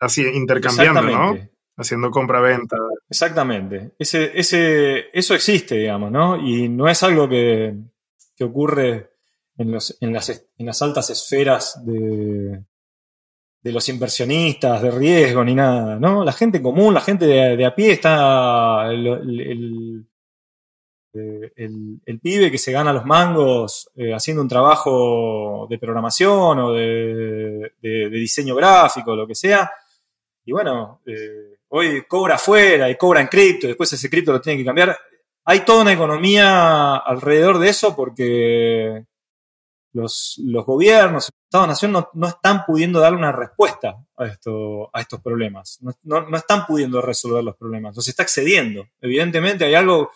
[0.00, 1.36] así, intercambiando, ¿no?
[1.76, 2.76] Haciendo compra-venta.
[3.08, 3.92] Exactamente.
[3.98, 6.36] Ese, ese, eso existe, digamos, ¿no?
[6.36, 7.74] Y no es algo que,
[8.36, 9.10] que ocurre
[9.58, 12.62] en, los, en, las, en las altas esferas de,
[13.66, 16.24] de los inversionistas, de riesgo, ni nada, ¿no?
[16.24, 20.06] La gente común, la gente de, a pie está el,
[21.12, 27.72] el, pibe que se gana los mangos eh, haciendo un trabajo de programación o de,
[28.10, 29.70] diseño gráfico, lo que sea.
[30.44, 34.58] Y bueno, eh, hoy cobra afuera y cobra en cripto, después ese cripto lo tiene
[34.58, 34.96] que cambiar.
[35.44, 39.04] Hay toda una economía alrededor de eso porque
[39.96, 45.78] los, gobiernos, los Estados-nación no, están pudiendo dar una respuesta a, esto, a estos problemas.
[46.02, 47.96] No, están pudiendo resolver los problemas.
[47.96, 48.86] Los está excediendo.
[49.00, 50.10] Evidentemente hay algo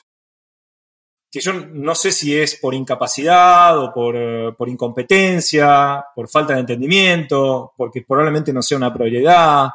[1.31, 6.61] que yo no sé si es por incapacidad o por, por incompetencia, por falta de
[6.61, 9.71] entendimiento, porque probablemente no sea una prioridad.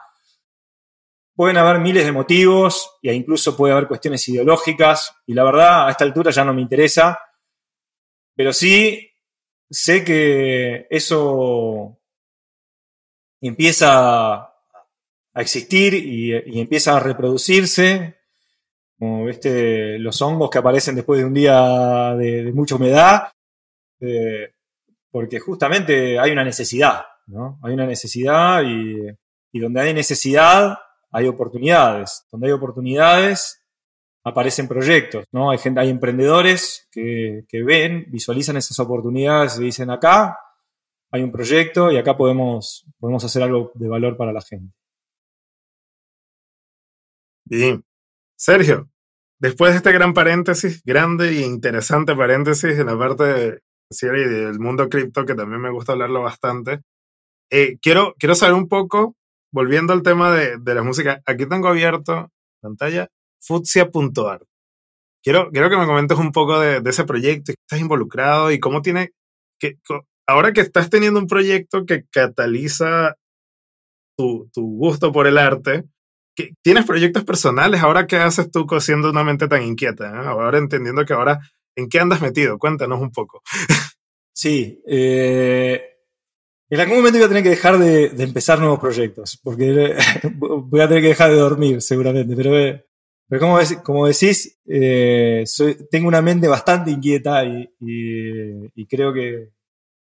[1.35, 5.91] Pueden haber miles de motivos e incluso puede haber cuestiones ideológicas y la verdad a
[5.91, 7.19] esta altura ya no me interesa,
[8.33, 9.11] pero sí
[9.69, 11.99] sé que eso
[13.41, 18.15] empieza a existir y, empieza a reproducirse,
[18.97, 19.99] como ¿viste?
[19.99, 23.29] los hongos que aparecen después de un día de, mucha humedad,
[23.99, 24.53] eh,
[25.11, 27.59] porque justamente hay una necesidad, ¿no?
[27.61, 30.77] Hay una necesidad y donde hay necesidad
[31.11, 32.25] hay oportunidades.
[32.31, 33.65] Donde hay oportunidades
[34.25, 35.51] aparecen proyectos, ¿no?
[35.51, 40.39] Hay gente, hay emprendedores que, ven, visualizan esas oportunidades y dicen acá
[41.11, 44.73] hay un proyecto y acá podemos, podemos hacer algo de valor para la gente.
[47.45, 47.85] Bien.
[48.35, 48.89] Sergio,
[49.39, 53.61] después de este gran paréntesis, grande e interesante paréntesis en la parte de,
[54.09, 56.81] del mundo cripto, que también me gusta hablarlo bastante,
[57.51, 59.15] eh, quiero, quiero saber un poco,
[59.55, 62.29] volviendo al tema de, de la música, aquí tengo abierto
[62.61, 63.07] pantalla
[63.39, 64.43] futsia.art.
[65.23, 68.81] Quiero, quiero que me comentes un poco de, ese proyecto, que estás involucrado y cómo
[68.81, 69.11] tiene,
[69.57, 69.77] que,
[70.27, 73.15] ahora que estás teniendo un proyecto que cataliza
[74.17, 75.85] tu, gusto por el arte,
[76.61, 77.81] ¿tienes proyectos personales?
[77.81, 80.09] Ahora, ¿qué haces tú siendo una mente tan inquieta?
[80.09, 80.27] Eh?
[80.27, 81.39] Ahora entendiendo que ahora,
[81.77, 82.59] ¿en qué andas metido?
[82.59, 83.41] Cuéntanos un poco.
[84.37, 85.94] Sí, eh,
[86.69, 89.95] en algún momento voy a tener que dejar de, empezar nuevos proyectos, porque
[90.37, 92.85] voy a tener que dejar de dormir seguramente, pero eh,
[93.27, 95.43] pero como, como decís, eh,
[95.89, 97.67] tengo una mente bastante inquieta y,
[98.87, 99.51] creo que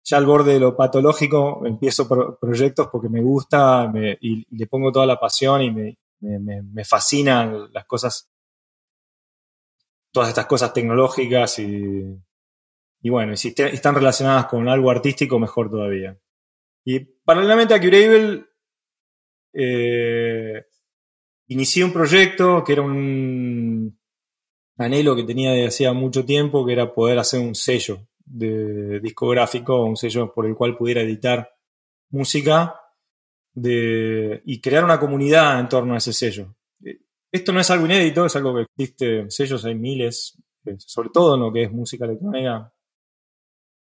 [0.02, 2.08] ya al borde de lo patológico empiezo
[2.38, 7.84] proyectos porque me gusta y, le pongo toda la pasión y me, me, fascinan las
[7.84, 8.30] cosas,
[10.12, 12.16] todas estas cosas tecnológicas y,
[13.02, 16.18] y bueno, si están relacionadas con algo artístico, mejor todavía.
[16.84, 18.44] Y paralelamente a Curable,
[19.52, 20.64] eh,
[21.48, 23.98] inicié un proyecto que era un
[24.78, 29.96] anhelo que tenía de hacía mucho tiempo, que era poder hacer un sello discográfico, un
[29.96, 31.50] sello por el cual pudiera editar
[32.10, 32.80] música
[33.54, 36.54] y crear una comunidad en torno a ese sello.
[37.32, 41.36] Esto no es algo inédito, es algo que existe, sellos hay miles, eh, sobre todo
[41.36, 42.72] en lo que es música electrónica.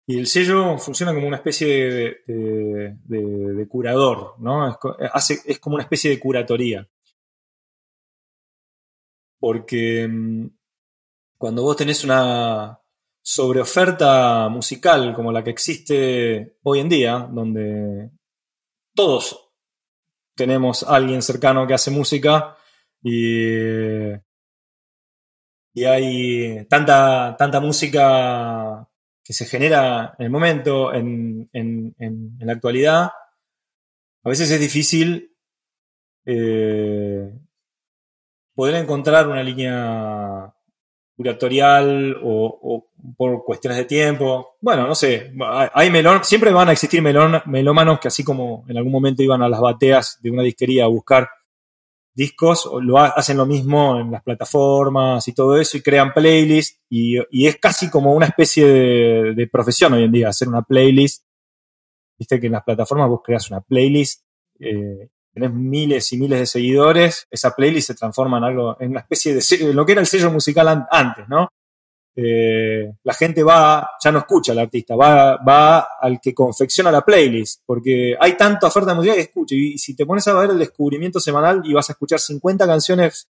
[0.09, 4.79] Y el sello funciona como una especie de, curador, ¿no?
[5.45, 6.87] es como una especie de curatoría
[9.39, 10.47] porque mm,
[11.37, 12.79] cuando vos tenés una
[13.21, 18.11] sobreoferta musical como la que existe hoy en día, donde
[18.95, 19.51] todos
[20.35, 22.57] tenemos a alguien cercano que hace música
[23.03, 24.11] y,
[25.73, 28.86] y hay tanta, tanta música
[29.27, 31.49] que se genera en el momento, en,
[32.39, 33.11] la actualidad,
[34.23, 35.35] a veces es difícil
[36.25, 37.33] eh,
[38.55, 40.53] poder encontrar una línea
[41.13, 44.55] curatorial o, por cuestiones de tiempo.
[44.61, 45.33] Bueno, no sé,
[45.73, 49.41] hay melón, siempre van a existir melón, melómanos que así como en algún momento iban
[49.41, 51.27] a las bateas de una disquería a buscar
[52.17, 57.19] discos, lo hacen lo mismo en las plataformas y todo eso y crean playlists y,
[57.45, 61.23] es casi como una especie de, profesión hoy en día, hacer una playlist.
[62.17, 64.23] Viste que en las plataformas vos creas una playlist
[64.59, 69.01] eh, tenés miles y miles de seguidores, esa playlist se transforma en algo, en una
[69.01, 71.49] especie de lo que era el sello musical antes, ¿no?
[72.19, 77.05] Eh, la gente va, ya no escucha al artista, va, va al que confecciona la
[77.05, 79.53] playlist, porque hay tanta oferta musical que escucha.
[79.53, 83.29] Y, si te pones a ver el descubrimiento semanal y vas a escuchar 50 canciones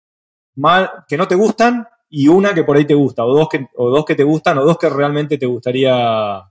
[0.58, 3.68] mal, que no te gustan y una que por ahí te gusta, o dos que,
[3.76, 6.44] o dos que te gustan, o dos que realmente te gustaría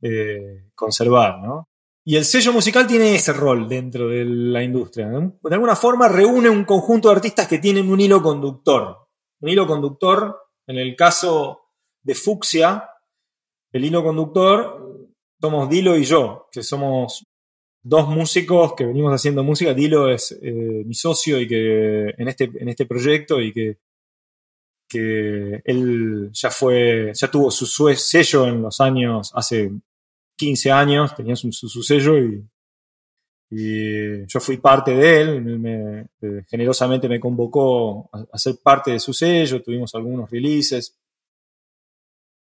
[0.00, 1.68] eh, conservar, ¿no?
[2.06, 5.08] y el sello musical tiene ese rol dentro de la industria.
[5.08, 9.08] De alguna forma reúne un conjunto de artistas que tienen un hilo conductor.
[9.40, 11.63] Un hilo conductor, en el caso
[12.04, 12.88] de Fucsia,
[13.72, 14.84] el hilo conductor
[15.44, 17.26] somos Dilo y yo, que somos
[17.82, 19.74] dos músicos que venimos haciendo música.
[19.74, 23.76] Dilo es eh, mi socio y que en este, en este proyecto y que,
[24.88, 29.70] que él ya fue, ya tuvo su sello en los años, hace
[30.36, 31.52] 15 años, tenía su,
[31.82, 32.42] sello y,
[34.26, 39.62] yo fui parte de él, eh, generosamente me convocó a, ser parte de su sello,
[39.62, 40.96] tuvimos algunos releases.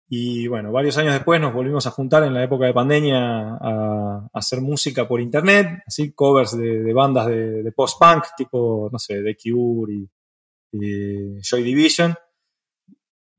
[0.07, 4.29] Y bueno, varios años después nos volvimos a juntar en la época de pandemia a,
[4.33, 9.93] hacer música por internet, así covers de, bandas de, post-punk, tipo, no sé, The Cure
[9.93, 12.15] y, Joy Division.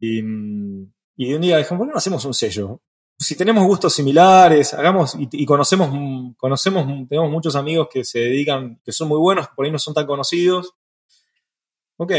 [0.01, 0.19] Y,
[1.17, 2.81] y, de un día dijimos, ¿por qué no hacemos un sello?
[3.19, 5.91] si tenemos gustos similares, hagamos y, conocemos,
[6.37, 9.95] conocemos, tenemos muchos amigos que se dedican, que son muy buenos, por ahí no son
[9.95, 10.73] tan conocidos.
[11.97, 12.13] Ok,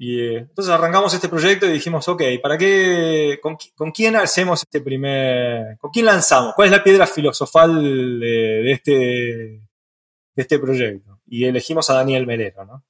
[0.00, 5.76] eh, entonces arrancamos este proyecto y dijimos, ok, ¿para qué, con, quién hacemos este primer,
[5.78, 6.54] con quién lanzamos?
[6.54, 9.62] ¿Cuál es la piedra filosofal de, este, de
[10.36, 11.20] este proyecto?
[11.26, 12.84] Y elegimos a Daniel Melero, ¿no?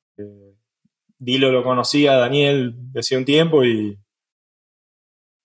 [1.19, 3.99] Dilo lo conocía, Daniel, hacía un tiempo y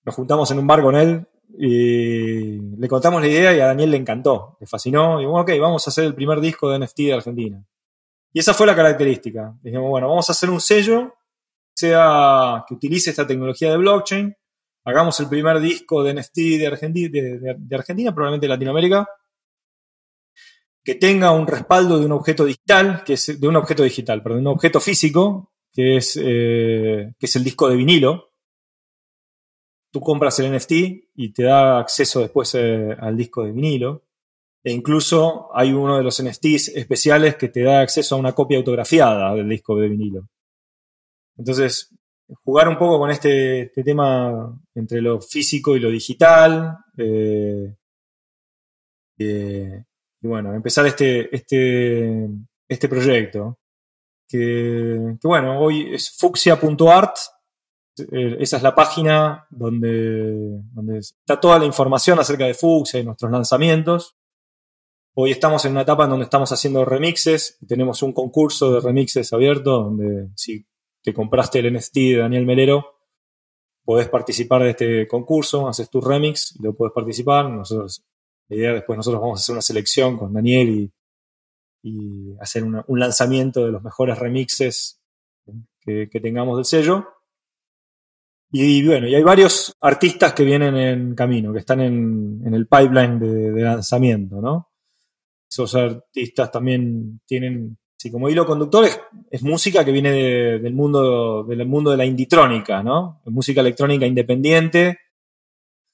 [0.04, 1.26] nos juntamos en un bar con él
[1.58, 5.22] y le contamos la idea y a Daniel le encantó, le fascinó.
[5.22, 7.66] Y bueno, ok, vamos a hacer el primer disco de NFT de Argentina.
[8.34, 9.56] Y esa fue la característica.
[9.62, 11.16] Dijimos, bueno, vamos a hacer un sello
[11.76, 14.36] sea que utilice esta tecnología de blockchain.
[14.86, 19.08] Hagamos el primer disco de NFT de, Argentina, probablemente de Latinoamérica,
[20.84, 24.42] que tenga un respaldo de un objeto digital, que es de un objeto digital, perdón,
[24.42, 28.34] un objeto físico, que es, eh, que es el disco de vinilo,
[29.94, 30.72] tú compras el NFT
[31.16, 34.04] y te da acceso después eh, al disco de vinilo.
[34.64, 38.58] E incluso hay uno de los NFTs especiales que te da acceso a una copia
[38.58, 40.28] autografiada del disco de vinilo.
[41.38, 41.94] Entonces,
[42.44, 46.78] jugar un poco con este, este tema entre lo físico y lo digital.
[46.98, 47.76] Eh,
[49.20, 49.84] eh,
[50.22, 52.30] y bueno, empezar este, este,
[52.68, 53.60] este proyecto.
[54.28, 57.18] Que, bueno, hoy es fucsia.art
[57.98, 63.04] eh, esa es la página donde, donde está toda la información acerca de Fuchsia y
[63.04, 64.16] nuestros lanzamientos.
[65.16, 67.60] Hoy estamos en una etapa en donde estamos haciendo remixes.
[67.68, 70.66] Tenemos un concurso de remixes abierto donde si
[71.04, 72.96] te compraste el NFT de Daniel Melero,
[73.84, 77.50] podés participar de este concurso, haces tu remix lo puedes participar.
[77.50, 78.04] Nosotros,
[78.48, 80.92] la idea después nosotros vamos a hacer una selección con Daniel y,
[82.40, 85.02] hacer un lanzamiento de los mejores remixes
[85.82, 87.06] que tengamos del sello.
[88.56, 93.18] Y, bueno, y hay varios artistas que vienen en camino, que están en, el pipeline
[93.18, 94.70] de, lanzamiento, ¿no?
[95.50, 98.86] Esos artistas también tienen, sí, como hilo conductor,
[99.32, 100.12] es, música que viene
[100.60, 103.22] del, mundo, del mundo de la inditrónica, ¿no?
[103.28, 105.00] música electrónica independiente,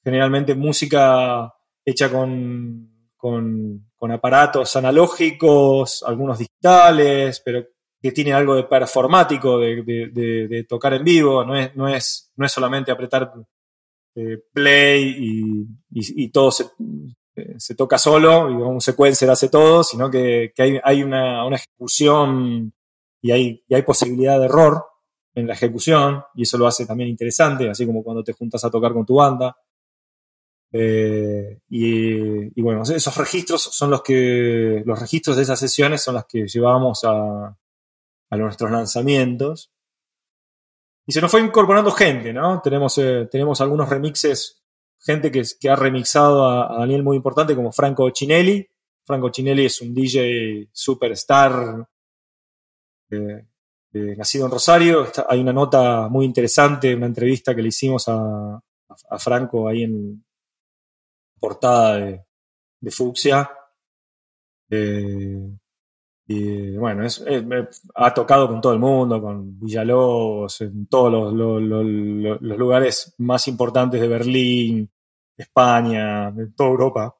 [0.04, 1.54] generalmente música
[1.86, 7.64] hecha con, con aparatos analógicos, algunos digitales, pero
[8.02, 12.52] que tiene algo de performático, de, tocar en vivo, no es, no es, no es
[12.52, 13.32] solamente apretar
[14.16, 16.66] eh, play y, todo eh,
[17.58, 22.74] se, toca solo, y un sequencer hace todo, sino que, hay, una, ejecución
[23.22, 24.86] y hay, posibilidad de error
[25.36, 28.72] en la ejecución, y eso lo hace también interesante, así como cuando te juntas a
[28.72, 29.56] tocar con tu banda.
[30.72, 36.26] Eh, y, bueno, esos registros son los que, los registros de esas sesiones son las
[36.26, 37.56] que llevamos a,
[38.30, 39.72] a nuestros lanzamientos.
[41.06, 42.62] Y se nos fue incorporando gente, ¿no?
[42.62, 44.62] Tenemos, eh, tenemos algunos remixes,
[45.00, 48.68] gente que, ha remixado a, Daniel muy importante, como Franco Cinelli.
[49.06, 51.88] Franco Cinelli es un DJ superstar
[53.10, 53.48] eh,
[53.94, 55.08] eh, nacido en Rosario.
[55.28, 58.62] hay una nota muy interesante, una entrevista que le hicimos a,
[59.18, 60.24] Franco ahí en
[61.40, 62.26] portada de,
[62.80, 63.50] de Fucsia.
[66.32, 67.08] Y bueno,
[67.96, 74.08] ha tocado con todo el mundo, con Villalobos, en todos los, lugares más importantes de
[74.08, 74.92] Berlín,
[75.36, 77.16] España, de toda Europa.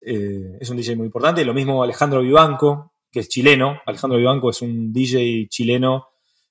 [0.00, 1.44] Eh, es un DJ muy importante.
[1.44, 3.80] Lo mismo Alejandro Vivanco, que es chileno.
[3.86, 6.08] Alejandro Vivanco es un DJ chileno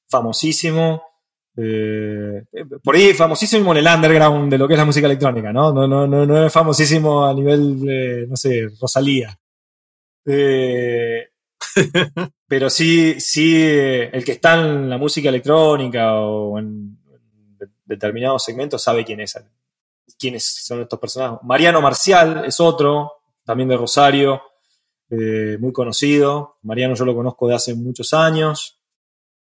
[0.07, 1.03] famosísimo.
[1.57, 2.45] Eh,
[2.81, 5.73] por ahí famosísimo en el underground de lo que es la música electrónica, ¿no?
[5.73, 9.37] No, no, no, no es famosísimo a nivel, no sé, Rosalía.
[10.25, 11.29] Eh,
[12.47, 16.97] pero sí, sí, el que está en la música electrónica o en
[17.85, 19.37] determinados segmentos sabe quién es,
[20.17, 21.39] quiénes son estos personajes.
[21.43, 23.11] Mariano Marcial es otro,
[23.43, 24.41] también de Rosario,
[25.09, 26.57] eh, muy conocido.
[26.63, 28.79] Mariano yo lo conozco de hace muchos años.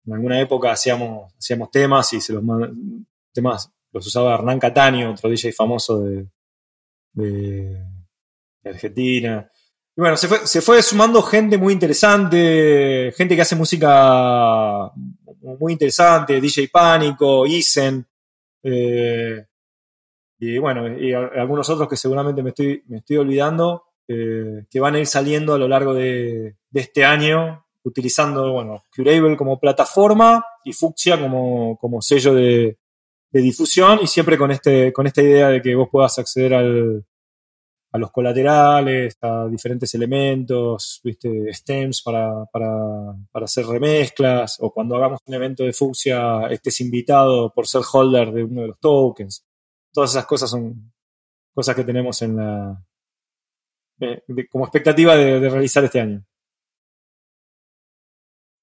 [0.06, 2.44] En alguna época hacíamos, hacíamos temas y se los
[3.32, 6.28] temas los usaba Hernán Cataño, otro DJ famoso de,
[7.14, 7.82] de,
[8.66, 9.50] Argentina.
[9.98, 14.92] Y bueno, se fue, se fue, sumando gente muy interesante, gente que hace música
[15.60, 18.06] muy interesante, DJ Pánico, Isen,
[18.62, 19.46] eh,
[20.40, 24.96] y bueno, y algunos otros que seguramente me estoy, me estoy olvidando, eh, que van
[24.96, 30.74] a ir saliendo a lo largo de, este año, utilizando, bueno, Curable como plataforma y
[30.74, 32.78] Fuxia como, como sello de,
[33.32, 37.06] de difusión y siempre con, este, con esta idea de que vos puedas acceder al,
[37.96, 41.54] a los colaterales, a diferentes elementos, ¿viste?
[41.54, 47.54] stems para, para, para, hacer remezclas, o cuando hagamos un evento de Fuxia estés invitado
[47.54, 49.46] por ser holder de uno de los tokens.
[49.94, 50.92] Todas esas cosas son
[51.54, 52.84] cosas que tenemos en la,
[54.02, 56.22] eh, como expectativa de, de realizar este año.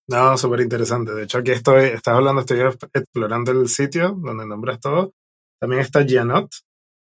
[0.08, 1.14] No, súper interesante.
[1.14, 2.60] De hecho, aquí estoy, estás hablando, estoy
[2.92, 5.14] explorando el sitio donde nombras todo.
[5.58, 6.50] También está Janot.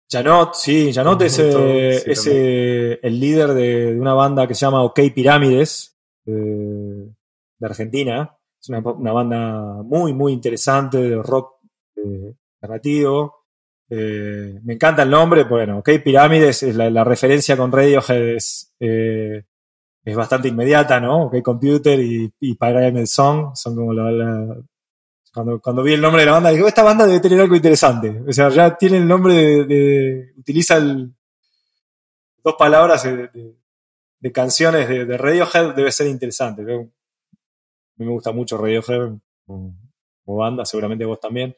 [0.10, 5.98] Janot, sí, Janot es, eh, el líder de, una banda que se llama OK Pirámides,
[6.26, 7.14] de
[7.62, 8.38] Argentina.
[8.62, 11.56] Es una, banda muy, muy interesante de rock
[11.96, 13.46] eh, narrativo.
[13.90, 18.74] Eh, me encanta el nombre, bueno, OK Pirámides es la, referencia con Radiohead es
[20.08, 21.26] es bastante inmediata, ¿no?
[21.26, 24.56] OK Computer y, y Pyramid Song son como la,
[25.62, 28.24] cuando, vi el nombre de la banda, digo, esta banda debe tener algo interesante.
[28.28, 35.92] O sea, ya tiene el nombre de, utiliza dos palabras de, canciones de, Radiohead, debe
[35.92, 36.62] ser interesante.
[36.64, 36.86] A mí
[37.98, 39.76] me gusta mucho Radiohead como,
[40.26, 41.56] banda, seguramente vos también.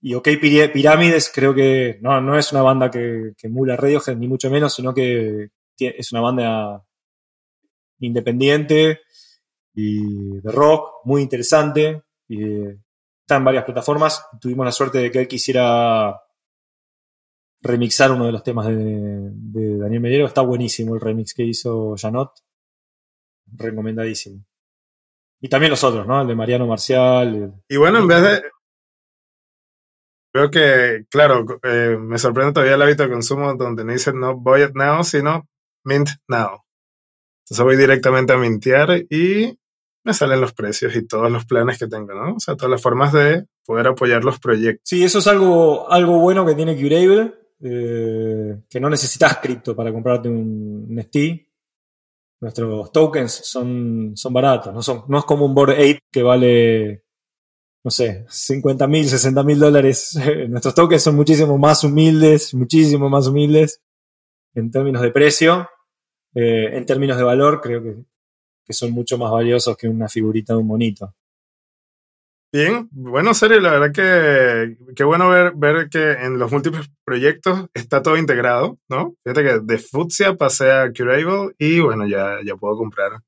[0.00, 4.26] Y OK Pirámides creo que no, no es una banda que, que emula Radiohead, ni
[4.26, 6.84] mucho menos, sino que es una banda
[8.00, 9.00] independiente
[9.74, 12.05] y de rock, muy interesante.
[12.28, 14.24] Y está en varias plataformas.
[14.40, 16.20] Tuvimos la suerte de que él quisiera
[17.60, 20.26] remixar uno de los temas de, Daniel Melero.
[20.26, 22.32] Está buenísimo el remix que hizo Janot.
[23.52, 24.44] Recomendadísimo.
[25.40, 26.22] Y también los otros, ¿no?
[26.22, 27.54] El de Mariano Marcial.
[27.68, 28.42] Y bueno, en vez de.
[30.32, 34.36] Creo que, claro, eh, me sorprende todavía el hábito de consumo donde no dicen no
[34.36, 35.48] buy it now, sino
[35.84, 36.62] mint now.
[37.44, 39.58] Entonces voy directamente a mintear y
[40.06, 42.36] me salen los precios y todos los planes que tengo, ¿no?
[42.36, 44.82] O sea, todas las formas de poder apoyar los proyectos.
[44.84, 49.92] Sí, eso es algo, algo bueno que tiene Curable, eh, que no necesitas cripto para
[49.92, 51.16] comprarte un NFT.
[52.40, 57.04] Nuestros tokens son, son baratos, no, son, no es como un Board 8 que vale,
[57.82, 60.16] no sé, 50 mil, 60 mil dólares.
[60.48, 63.82] Nuestros tokens son muchísimo más humildes, muchísimo más humildes
[64.54, 65.68] en términos de precio
[66.38, 67.96] eh, en términos de valor, creo que,
[68.72, 71.14] son mucho más valiosos que una figurita de un monito.
[72.52, 77.66] Bien, bueno, serio, la verdad que qué bueno ver, ver que en los múltiples proyectos
[77.74, 79.14] está todo integrado, ¿no?
[79.24, 83.20] Fíjate que de Futsia pasé a Curable y bueno, ya, ya puedo comprar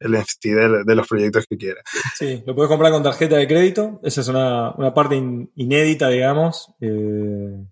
[0.00, 0.44] el NFT
[0.84, 1.80] de, los proyectos que quiera.
[2.14, 6.72] Sí, lo puedes comprar con tarjeta de crédito, esa es una, parte inédita, digamos.
[6.80, 7.64] Eh,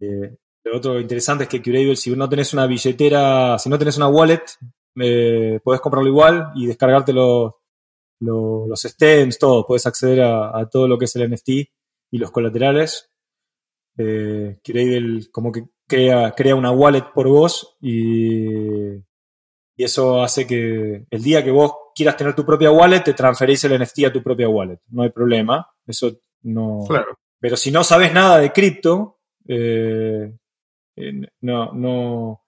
[0.00, 3.96] eh, lo otro interesante es que Curable, si no tenés una billetera, si no tenés
[3.96, 4.44] una wallet,
[5.00, 7.52] eh, podés comprarlo igual y descargarte los,
[8.20, 9.66] los, stems, todo.
[9.66, 13.10] Puedes acceder a, todo lo que es el NFT y los colaterales.
[13.96, 14.58] Eh,
[15.30, 18.94] como que crea, crea una wallet por vos y,
[19.76, 23.64] y eso hace que el día que vos quieras tener tu propia wallet, te transferís
[23.64, 24.80] el NFT a tu propia wallet.
[24.88, 25.66] No hay problema.
[25.86, 26.84] Eso no.
[26.88, 27.18] Claro.
[27.38, 30.32] Pero si no sabes nada de cripto, eh,
[31.40, 32.43] no, no,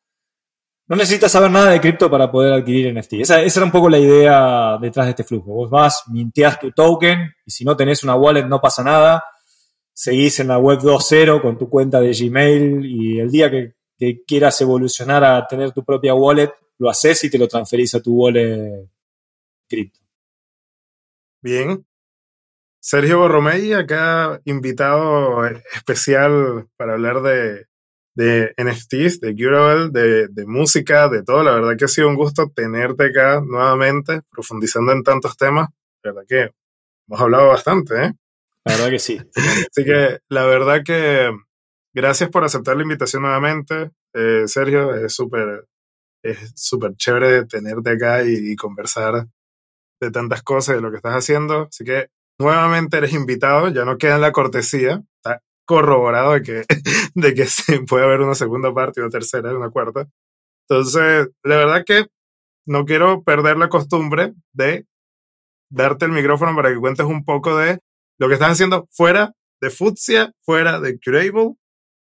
[0.89, 3.15] no necesitas saber nada de cripto para poder adquirir NFT.
[3.15, 5.53] Esa, era un poco la idea detrás de este flujo.
[5.53, 9.25] Vos vas, minteas tu token y si no tenés una wallet no pasa nada.
[9.93, 13.75] Seguís en la web 2.0 con tu cuenta de Gmail y el día que,
[14.27, 18.13] quieras evolucionar a tener tu propia wallet, lo haces y te lo transferís a tu
[18.13, 18.91] wallet
[19.67, 20.01] cripto.
[21.41, 21.85] Bien.
[22.79, 27.67] Sergio Borromei, acá invitado especial para hablar de
[28.17, 31.45] de NFTs, de Curable, de, de, música, de todo.
[31.45, 35.69] La verdad que ha sido un gusto tenerte acá nuevamente, profundizando en tantos temas.
[36.03, 36.51] La verdad que
[37.07, 38.13] hemos hablado bastante, ¿eh?
[38.65, 39.21] La verdad que sí.
[39.37, 41.31] Así que la verdad que
[41.95, 44.95] gracias por aceptar la invitación nuevamente, eh, Sergio.
[44.95, 45.67] Es súper
[46.23, 49.27] es súper chévere tenerte acá y, conversar
[50.01, 51.69] de tantas cosas, de lo que estás haciendo.
[51.71, 52.09] Así que
[52.39, 55.03] nuevamente eres invitado, ya no queda en la cortesía.
[55.17, 56.65] Está corroborado de que,
[57.15, 60.09] de que se puede haber una segunda parte, una tercera, una cuarta.
[60.69, 62.07] Entonces, de verdad que
[62.67, 64.87] no quiero perder la costumbre de
[65.71, 67.79] darte el micrófono para que cuentes un poco de
[68.19, 71.55] lo que estás haciendo fuera de Futsia, fuera de Curable.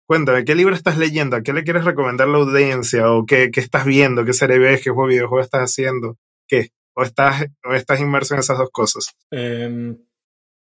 [0.07, 1.43] Cuéntame, ¿qué libro estás leyendo?
[1.43, 3.11] ¿Qué le quieres recomendar a la audiencia?
[3.11, 4.25] ¿O qué, qué estás viendo?
[4.25, 4.83] ¿Qué serie ves?
[4.83, 6.19] ¿Qué juego videojuego estás haciendo?
[6.47, 6.71] ¿Qué?
[6.95, 9.17] ¿O estás, o estás inmerso en esas dos cosas?
[9.31, 9.97] Eh,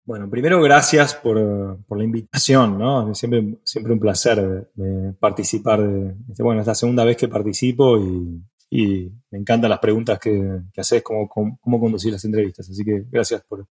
[0.08, 3.14] bueno, primero gracias por, por, la invitación, ¿no?
[3.14, 4.72] Siempre, siempre un placer
[5.20, 5.86] participar.
[5.86, 10.80] De, bueno, es la segunda vez que participo y, me encantan las preguntas que, que
[10.80, 12.70] haces, cómo, cómo, conducir las entrevistas.
[12.70, 13.68] Así que gracias por,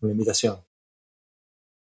[0.00, 0.56] por la invitación.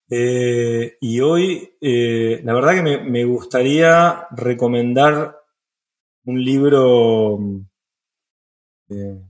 [0.08, 5.36] Eh, y hoy, eh, la verdad que me, me, gustaría recomendar
[6.24, 7.38] un libro
[8.88, 9.20] eh,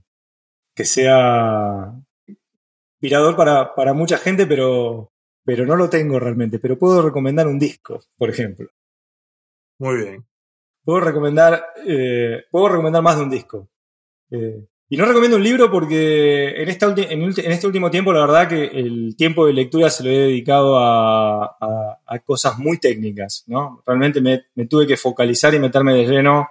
[0.73, 1.99] que sea
[2.97, 5.11] inspirador para, para, mucha gente, pero,
[5.43, 6.59] pero no lo tengo realmente.
[6.59, 8.69] Pero puedo recomendar un disco, por ejemplo.
[9.79, 10.25] Muy bien.
[10.83, 13.69] Puedo recomendar, eh, puedo recomendar más de un disco.
[14.31, 18.21] Eh, y no recomiendo un libro porque en, esta en, en, este último tiempo, la
[18.21, 22.79] verdad que el tiempo de lectura se lo he dedicado a, a, a cosas muy
[22.79, 23.83] técnicas, ¿no?
[23.85, 26.47] Realmente me, me, tuve que focalizar y meterme de lleno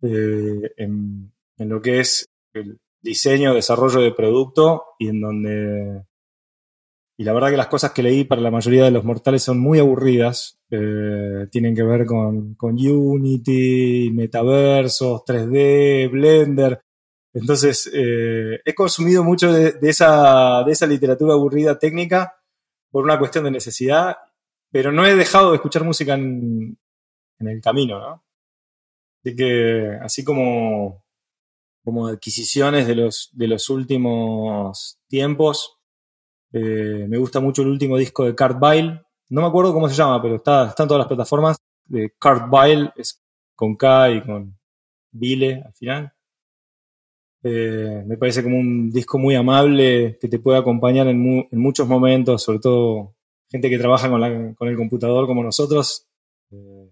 [0.00, 6.04] eh, en, en, lo que es el diseño, desarrollo de producto y en donde...
[7.18, 9.60] Y la verdad que las cosas que leí para la mayoría de los mortales son
[9.60, 10.58] muy aburridas.
[10.70, 16.80] Eh, tienen que ver con, con Unity, metaversos, 3D, Blender
[17.32, 22.36] entonces, eh, he consumido mucho de, esa, de esa literatura aburrida técnica
[22.90, 24.16] por una cuestión de necesidad,
[24.70, 26.76] pero no he dejado de escuchar música en,
[27.38, 28.24] en el camino, ¿no?
[29.22, 31.04] Así que, así como,
[31.82, 35.78] como adquisiciones de los, de los últimos tiempos,
[36.52, 39.02] eh, me gusta mucho el último disco de Kurt Vile.
[39.28, 41.58] No me acuerdo cómo se llama, pero está, está en todas las plataformas.
[41.84, 43.22] De Kurt Vile, es
[43.54, 44.58] con K y con
[45.12, 46.12] Vile al final.
[47.42, 51.58] Eh, me parece como un disco muy amable que te puede acompañar en, mu en
[51.58, 53.16] muchos momentos, sobre todo
[53.48, 56.06] gente que trabaja con, la, con el computador como nosotros.
[56.50, 56.90] Eh,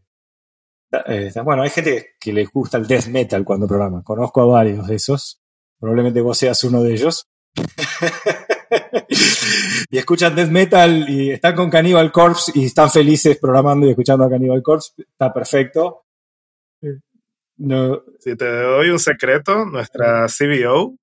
[0.90, 4.02] eh, bueno, hay gente que les gusta el death metal cuando programa.
[4.02, 5.40] Conozco a varios de esos.
[5.78, 7.28] Probablemente vos seas uno de ellos.
[9.90, 14.24] y escuchan death metal y están con Cannibal Corpse y están felices programando y escuchando
[14.24, 14.92] a Cannibal Corpse.
[14.98, 16.04] Está perfecto.
[17.58, 18.02] No.
[18.20, 20.96] Si te doy un secreto, nuestra CBO,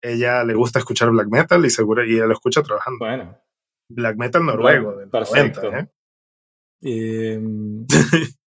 [0.00, 3.04] ella le gusta escuchar black metal y seguro y ella lo escucha trabajando.
[3.04, 3.38] Bueno.
[3.90, 5.62] Black metal noruego bueno, perfecto.
[5.62, 5.88] 90, ¿eh?
[6.82, 7.40] Eh,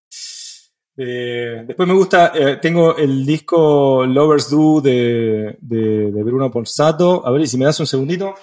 [1.03, 7.25] eh, después me gusta, eh, tengo el disco Lovers Do de, de, de, Bruno Ponsato.
[7.25, 8.35] A ver, si me das un segundito.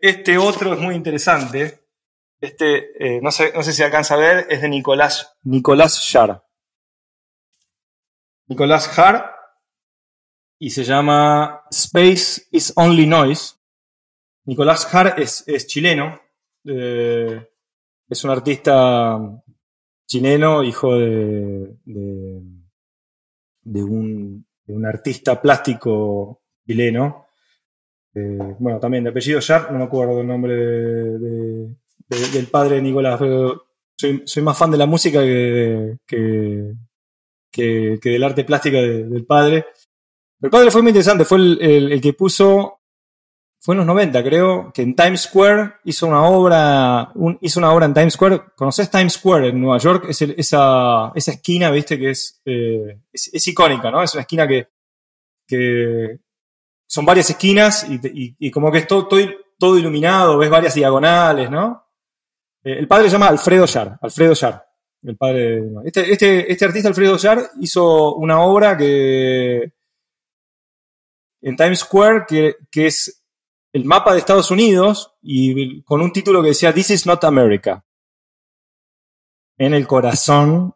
[0.00, 1.86] Este otro es muy interesante.
[2.40, 6.44] Este, eh, no, sé, no sé si alcanza a ver, es de Nicolás, Nicolás Shar.
[8.48, 9.30] Nicolás Hart
[10.58, 13.54] y se llama Space is Only Noise.
[14.44, 16.20] Nicolás Hart es, es chileno,
[16.64, 19.20] es un artista
[20.08, 27.26] chileno, hijo de, de, un, de un, artista plástico chileno.
[28.14, 31.76] Eh, bueno, también de apellido Sharp, no me acuerdo el nombre de,
[32.08, 35.98] del padre de Nicolás, pero soy, más fan de la música que,
[37.52, 39.66] del arte plástico de, del padre.
[40.40, 42.77] El padre fue muy interesante, fue el, que puso,
[43.68, 47.84] fue en los 90 creo, que en Times Square hizo una obra, hizo una obra
[47.84, 48.40] en Times Square.
[48.56, 50.06] ¿Conoces Times Square en Nueva York?
[50.08, 54.02] Es esa, esa esquina, viste, que es, eh, es, es, icónica, ¿no?
[54.02, 54.68] Es una esquina que,
[55.46, 56.18] que
[56.86, 58.00] son varias esquinas y,
[58.38, 59.20] y, como que es todo, todo,
[59.58, 61.90] todo, iluminado, ves varias diagonales, ¿no?
[62.64, 64.66] Eh, el padre se llama Alfredo Yar, Alfredo Yar
[65.02, 65.62] el padre.
[65.84, 69.74] Este, este, este artista, Alfredo Yar, hizo una obra que.
[71.42, 73.17] en Times Square, que, que es
[73.72, 77.84] el mapa de Estados Unidos y con un título que decía This is not America.
[79.56, 80.72] En el corazón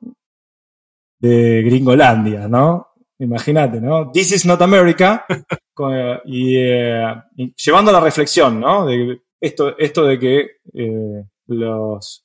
[1.18, 2.88] de Gringolandia, ¿no?
[3.18, 4.10] Imagínate, ¿no?
[4.10, 5.24] This is not America.
[6.24, 8.86] y, eh, y, llevando a la reflexión, ¿no?
[8.86, 12.24] De esto, esto de que eh, los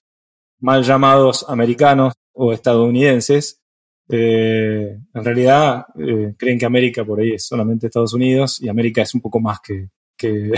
[0.60, 3.62] mal llamados americanos o estadounidenses,
[4.10, 5.86] eh, en realidad
[6.38, 9.60] creen que América por ahí es solamente Estados Unidos y América es un poco más
[9.60, 10.52] que, que,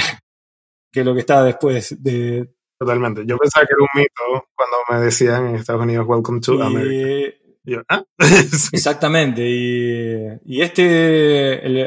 [0.92, 2.50] que lo que está después de...
[2.80, 3.24] Totalmente.
[3.26, 6.62] Yo pensaba que era un mito cuando me decían en Estados Unidos, Welcome to y,
[6.62, 7.38] America.
[7.66, 8.04] Yo, ¿ah?
[8.72, 9.42] Exactamente.
[9.46, 11.78] Y, y este, el,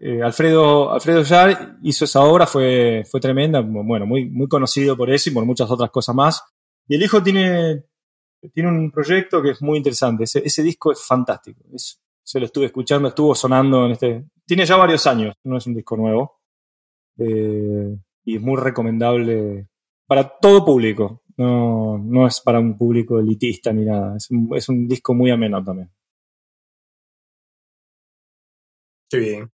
[0.00, 5.08] eh, Alfredo, Alfredo Yar hizo esa obra, fue, fue tremenda, bueno, muy, muy conocido por
[5.08, 6.42] eso y por muchas otras cosas más.
[6.88, 7.84] Y el hijo tiene,
[8.52, 10.24] tiene un proyecto que es muy interesante.
[10.24, 11.62] Ese, ese disco es fantástico.
[11.72, 14.24] Es se lo estuve escuchando, estuvo sonando en este...
[14.46, 16.33] Tiene ya varios años, no es un disco nuevo.
[17.18, 19.68] Eh, y es muy recomendable
[20.06, 21.22] para todo público.
[21.36, 24.16] No, no es para un público elitista ni nada.
[24.16, 25.90] Es un, es un disco muy ameno también.
[29.10, 29.50] Qué bien.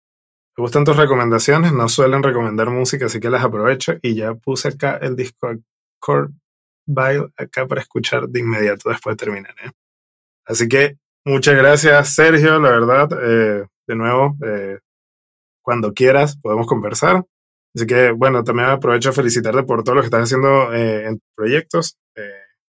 [0.57, 4.69] Me gustan tus recomendaciones, no suelen recomendar música, así que las aprovecho y ya puse
[4.69, 5.49] acá el disco
[5.99, 6.29] Core
[6.87, 9.55] Bile acá para escuchar de inmediato después de terminar.
[9.65, 9.71] ¿eh?
[10.45, 13.09] Así que muchas gracias, Sergio, la verdad.
[13.23, 14.37] Eh, de nuevo,
[15.63, 17.25] cuando quieras podemos conversar.
[17.75, 21.19] Así que, bueno, también aprovecho a felicitarte por todo lo que estás haciendo eh, en
[21.19, 21.97] tus proyectos.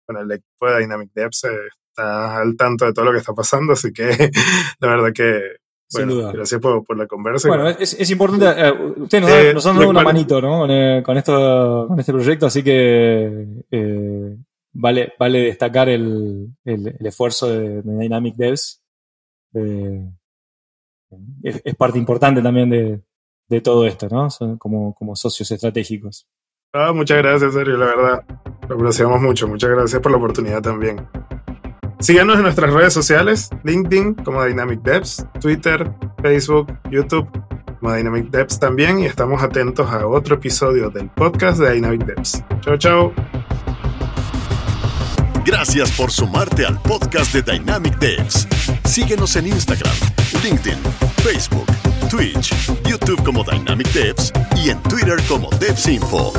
[0.06, 3.74] con el equipo de Dynamic Devs está al tanto de todo lo que está pasando,
[3.74, 4.08] así que
[4.80, 5.58] la verdad que
[5.92, 7.48] bueno, gracias por, por, la conversa.
[7.48, 8.46] Bueno, es, es importante.
[8.46, 10.58] Eh, ustedes nos, han dado una manito ¿no?
[10.58, 14.36] con, con, esto, con este proyecto, así que eh,
[14.72, 18.82] vale, vale destacar el, el, el esfuerzo de, de, Dynamic Devs.
[19.54, 20.10] Eh,
[21.42, 23.00] es, es, parte importante también de,
[23.48, 24.28] de todo esto, ¿no?
[24.58, 26.26] Como, como socios estratégicos.
[26.72, 28.24] Ah, muchas gracias, Sergio, la verdad.
[28.68, 29.48] Lo apreciamos mucho.
[29.48, 31.06] Muchas gracias por la oportunidad también.
[32.00, 35.90] Síganos en nuestras redes sociales, LinkedIn como Dynamic Devs, Twitter,
[36.22, 37.28] Facebook, YouTube
[37.80, 42.44] como Dynamic Devs también y estamos atentos a otro episodio del podcast de Dynamic Devs.
[42.60, 43.12] Chao, chao.
[45.50, 48.46] Gracias por sumarte al podcast de Dynamic Devs.
[48.84, 49.94] Síguenos en Instagram,
[50.44, 50.78] LinkedIn,
[51.24, 51.64] Facebook,
[52.10, 52.52] Twitch,
[52.84, 56.34] YouTube como Dynamic Devs y en Twitter como DevsInfo.